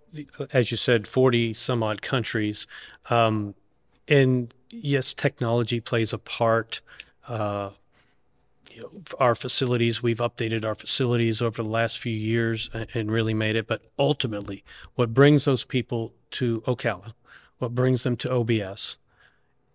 as 0.52 0.70
you 0.70 0.76
said, 0.76 1.06
40 1.06 1.54
some 1.54 1.82
odd 1.82 2.02
countries. 2.02 2.66
Um, 3.10 3.54
and 4.08 4.52
yes, 4.70 5.14
technology 5.14 5.80
plays 5.80 6.12
a 6.12 6.18
part. 6.18 6.80
Uh, 7.28 7.70
you 8.70 8.82
know, 8.82 9.02
our 9.20 9.34
facilities, 9.34 10.02
we've 10.02 10.18
updated 10.18 10.64
our 10.64 10.74
facilities 10.74 11.42
over 11.42 11.62
the 11.62 11.68
last 11.68 11.98
few 11.98 12.14
years 12.14 12.70
and, 12.72 12.86
and 12.94 13.10
really 13.10 13.34
made 13.34 13.54
it. 13.54 13.66
But 13.66 13.82
ultimately, 13.98 14.64
what 14.94 15.12
brings 15.12 15.44
those 15.44 15.64
people 15.64 16.12
to 16.32 16.62
Ocala, 16.62 17.12
what 17.58 17.74
brings 17.74 18.02
them 18.02 18.16
to 18.18 18.32
OBS, 18.32 18.96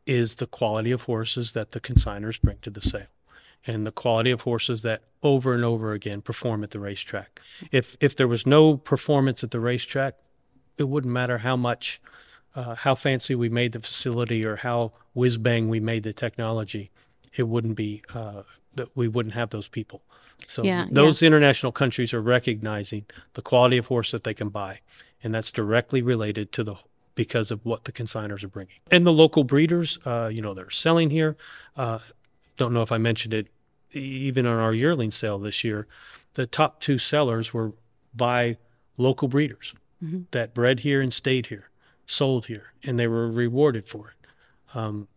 is 0.08 0.36
the 0.36 0.48
quality 0.48 0.92
of 0.92 1.04
horses 1.04 1.54
that 1.54 1.72
the 1.72 1.80
consigners 1.80 2.42
bring 2.42 2.58
to 2.62 2.70
the 2.70 2.82
sale 2.82 3.08
and 3.66 3.86
the 3.86 3.92
quality 3.92 4.32
of 4.32 4.42
horses 4.42 4.82
that 4.82 5.04
over 5.22 5.54
and 5.54 5.64
over 5.66 5.92
again 5.92 6.22
perform 6.22 6.64
at 6.64 6.72
the 6.72 6.80
racetrack. 6.80 7.40
If 7.72 7.98
if 8.00 8.16
there 8.16 8.28
was 8.28 8.46
no 8.46 8.78
performance 8.78 9.44
at 9.44 9.52
the 9.52 9.60
racetrack, 9.60 10.16
it 10.78 10.84
wouldn't 10.84 11.14
matter 11.14 11.40
how 11.40 11.56
much, 11.58 12.02
uh, 12.56 12.76
how 12.76 12.96
fancy 12.96 13.36
we 13.36 13.50
made 13.50 13.74
the 13.74 13.80
facility 13.80 14.46
or 14.46 14.58
how 14.58 14.94
whiz 15.14 15.38
bang 15.38 15.68
we 15.68 15.80
made 15.80 16.04
the 16.04 16.14
technology. 16.14 16.92
It 17.36 17.48
wouldn't 17.48 17.76
be 17.76 18.04
uh, 18.14 18.44
that 18.76 18.96
we 18.96 19.08
wouldn't 19.08 19.36
have 19.36 19.50
those 19.50 19.68
people. 19.68 20.02
So 20.48 20.64
Yeah, 20.64 20.86
those 20.90 21.24
international 21.24 21.72
countries 21.72 22.14
are 22.14 22.22
recognizing 22.22 23.06
the 23.34 23.42
quality 23.42 23.78
of 23.78 23.88
horse 23.88 24.12
that 24.12 24.24
they 24.24 24.36
can 24.36 24.50
buy, 24.50 24.80
and 25.24 25.34
that's 25.34 25.52
directly 25.52 26.02
related 26.02 26.52
to 26.54 26.64
the 26.64 26.76
because 27.18 27.50
of 27.50 27.66
what 27.66 27.84
the 27.84 27.92
consigners 27.92 28.44
are 28.44 28.48
bringing 28.48 28.76
and 28.92 29.06
the 29.06 29.12
local 29.12 29.44
breeders. 29.44 29.98
Uh, 30.06 30.30
you 30.32 30.42
know, 30.42 30.54
they're 30.54 30.70
selling 30.70 31.10
here. 31.10 31.36
Uh, 31.76 32.00
don't 32.56 32.74
know 32.74 32.84
if 32.84 32.92
I 32.92 33.00
mentioned 33.00 33.34
it, 33.34 33.48
even 33.92 34.46
on 34.46 34.60
our 34.60 34.74
yearling 34.74 35.12
sale 35.12 35.40
this 35.40 35.64
year, 35.64 35.88
the 36.34 36.46
top 36.46 36.80
two 36.80 36.98
sellers 36.98 37.54
were 37.54 37.74
by 38.16 38.58
local 38.98 39.28
breeders 39.28 39.74
that 40.32 40.54
bred 40.54 40.82
here 40.82 41.02
and 41.02 41.12
stayed 41.12 41.48
here, 41.48 41.70
sold 42.06 42.46
here, 42.46 42.74
and 42.84 43.00
they 43.00 43.08
were 43.08 43.30
rewarded 43.30 43.88
for 43.88 44.10
it. 44.10 44.28
Um, 44.78 45.08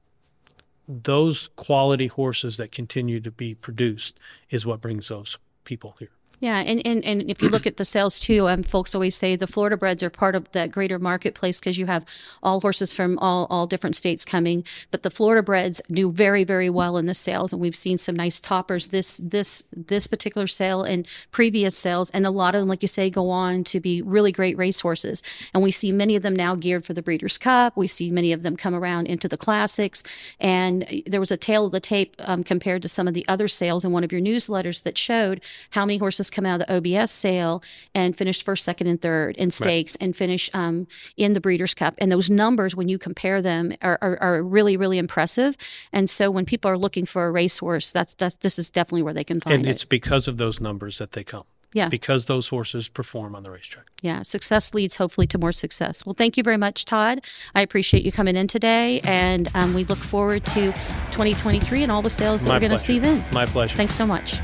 those 0.89 1.51
quality 1.57 2.07
horses 2.07 2.57
that 2.57 2.73
continue 2.73 3.21
to 3.21 3.31
be 3.31 3.55
produced 3.55 4.19
is 4.49 4.65
what 4.65 4.81
brings 4.81 5.09
those 5.09 5.39
people 5.65 5.97
here. 5.99 6.09
Yeah, 6.40 6.61
and, 6.61 6.85
and, 6.87 7.05
and 7.05 7.31
if 7.31 7.42
you 7.42 7.50
look 7.50 7.66
at 7.66 7.76
the 7.76 7.85
sales 7.85 8.18
too, 8.18 8.48
um, 8.48 8.62
folks 8.62 8.94
always 8.94 9.14
say 9.14 9.37
the 9.37 9.46
Florida 9.46 9.76
breds 9.76 10.03
are 10.03 10.09
part 10.09 10.35
of 10.35 10.50
that 10.53 10.72
greater 10.72 10.98
marketplace 10.98 11.61
because 11.61 11.76
you 11.76 11.85
have 11.85 12.07
all 12.42 12.62
horses 12.62 12.94
from 12.94 13.18
all, 13.18 13.46
all 13.50 13.66
different 13.66 13.94
states 13.94 14.24
coming. 14.24 14.64
But 14.90 15.03
the 15.03 15.11
Florida 15.11 15.42
breds 15.42 15.83
do 15.90 16.11
very 16.11 16.42
very 16.44 16.70
well 16.70 16.96
in 16.96 17.05
the 17.05 17.12
sales, 17.12 17.53
and 17.53 17.61
we've 17.61 17.76
seen 17.76 17.98
some 17.98 18.16
nice 18.16 18.40
toppers 18.40 18.87
this 18.87 19.18
this 19.22 19.64
this 19.76 20.07
particular 20.07 20.46
sale 20.46 20.83
and 20.83 21.07
previous 21.31 21.76
sales, 21.76 22.09
and 22.11 22.26
a 22.26 22.31
lot 22.31 22.55
of 22.55 22.62
them, 22.62 22.68
like 22.68 22.81
you 22.81 22.88
say, 22.88 23.11
go 23.11 23.29
on 23.29 23.62
to 23.64 23.79
be 23.79 24.00
really 24.00 24.33
great 24.33 24.57
race 24.57 24.81
horses. 24.81 25.22
And 25.53 25.62
we 25.62 25.70
see 25.70 25.92
many 25.92 26.16
of 26.16 26.22
them 26.22 26.35
now 26.35 26.55
geared 26.55 26.87
for 26.87 26.94
the 26.94 27.03
Breeders' 27.03 27.37
Cup. 27.37 27.76
We 27.76 27.87
see 27.87 28.11
many 28.11 28.33
of 28.33 28.42
them 28.42 28.57
come 28.57 28.74
around 28.74 29.09
into 29.09 29.29
the 29.29 29.37
classics, 29.37 30.03
and 30.40 31.03
there 31.05 31.20
was 31.20 31.31
a 31.31 31.37
tale 31.37 31.66
of 31.66 31.72
the 31.72 31.81
tape 31.81 32.16
um, 32.20 32.44
compared 32.44 32.81
to 32.81 32.88
some 32.88 33.07
of 33.07 33.12
the 33.12 33.29
other 33.29 33.46
sales 33.46 33.85
in 33.85 33.92
one 33.92 34.05
of 34.05 34.11
your 34.11 34.22
newsletters 34.22 34.85
that 34.85 34.96
showed 34.96 35.42
how 35.70 35.85
many 35.85 35.98
horses 35.98 36.30
come 36.31 36.47
out 36.47 36.61
of 36.61 36.66
the 36.66 36.99
OBS 37.01 37.11
sale 37.11 37.62
and 37.95 38.16
finish 38.16 38.43
first, 38.43 38.64
second, 38.64 38.87
and 38.87 39.01
third 39.01 39.37
in 39.37 39.51
stakes 39.51 39.97
and 39.97 40.16
finish 40.16 40.51
um, 40.55 40.87
in 41.16 41.33
the 41.33 41.40
Breeders' 41.40 41.75
Cup. 41.75 41.95
And 41.99 42.11
those 42.11 42.31
numbers, 42.31 42.75
when 42.75 42.88
you 42.88 42.99
compare 42.99 43.43
them, 43.43 43.73
are, 43.83 43.99
are, 44.01 44.19
are 44.21 44.43
really, 44.43 44.77
really 44.77 44.99
impressive. 44.99 45.57
And 45.93 46.09
so 46.09 46.31
when 46.31 46.47
people 46.47 46.71
are 46.71 46.79
looking 46.79 47.07
for 47.07 47.27
a 47.27 47.31
racehorse, 47.31 47.93
that's 47.93 48.14
that's 48.14 48.37
this 48.37 48.59
is 48.59 48.71
definitely 48.71 49.03
where 49.03 49.14
they 49.14 49.25
can 49.25 49.40
find 49.40 49.55
And 49.55 49.64
it. 49.64 49.69
And 49.69 49.75
it's 49.75 49.85
because 49.85 50.29
of 50.29 50.37
those 50.37 50.61
numbers 50.61 50.99
that 50.99 51.12
they 51.12 51.25
come. 51.25 51.45
Yeah. 51.73 51.88
Because 51.88 52.27
those 52.27 52.49
horses 52.49 52.88
perform 52.88 53.35
on 53.37 53.45
the 53.45 53.51
racetrack. 53.51 53.87
Yeah, 54.03 54.23
success 54.23 54.75
leads 54.75 54.97
hopefully 54.97 55.27
to 55.29 55.38
more 55.38 55.53
success. 55.53 56.05
Well, 56.05 56.14
thank 56.14 56.37
you 56.37 56.43
very 56.43 56.57
much, 56.57 56.85
Tod. 56.85 57.25
I 57.55 57.62
appreciate 57.62 58.05
you 58.05 58.11
coming 58.11 58.37
in 58.37 58.49
today, 58.49 59.01
and 59.05 59.49
um, 59.55 59.75
we 59.75 59.85
look 59.85 59.99
forward 59.99 60.45
to 60.47 60.73
2023 61.12 61.85
and 61.85 61.93
all 61.93 62.03
the 62.03 62.11
sales 62.11 62.43
that 62.43 62.49
My 62.49 62.57
we're 62.57 62.61
going 62.61 62.73
to 62.73 62.79
see 62.79 62.99
then. 62.99 63.25
My 63.33 63.47
pleasure. 63.47 63.77
Thanks 63.77 63.95
so 63.95 64.07
much. 64.07 64.40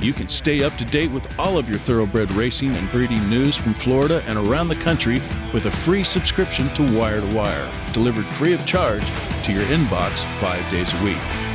You 0.00 0.12
can 0.12 0.28
stay 0.28 0.62
up 0.62 0.76
to 0.76 0.84
date 0.84 1.10
with 1.10 1.26
all 1.40 1.58
of 1.58 1.68
your 1.68 1.78
thoroughbred 1.78 2.30
racing 2.32 2.76
and 2.76 2.90
breeding 2.92 3.28
news 3.28 3.56
from 3.56 3.74
Florida 3.74 4.22
and 4.28 4.38
around 4.38 4.68
the 4.68 4.76
country 4.76 5.20
with 5.52 5.66
a 5.66 5.70
free 5.70 6.04
subscription 6.04 6.68
to 6.74 6.96
Wire 6.96 7.20
to 7.20 7.34
Wire, 7.34 7.70
delivered 7.92 8.24
free 8.24 8.52
of 8.52 8.64
charge 8.64 9.04
to 9.44 9.52
your 9.52 9.64
inbox 9.64 10.22
five 10.40 10.68
days 10.70 10.92
a 11.00 11.04
week. 11.04 11.47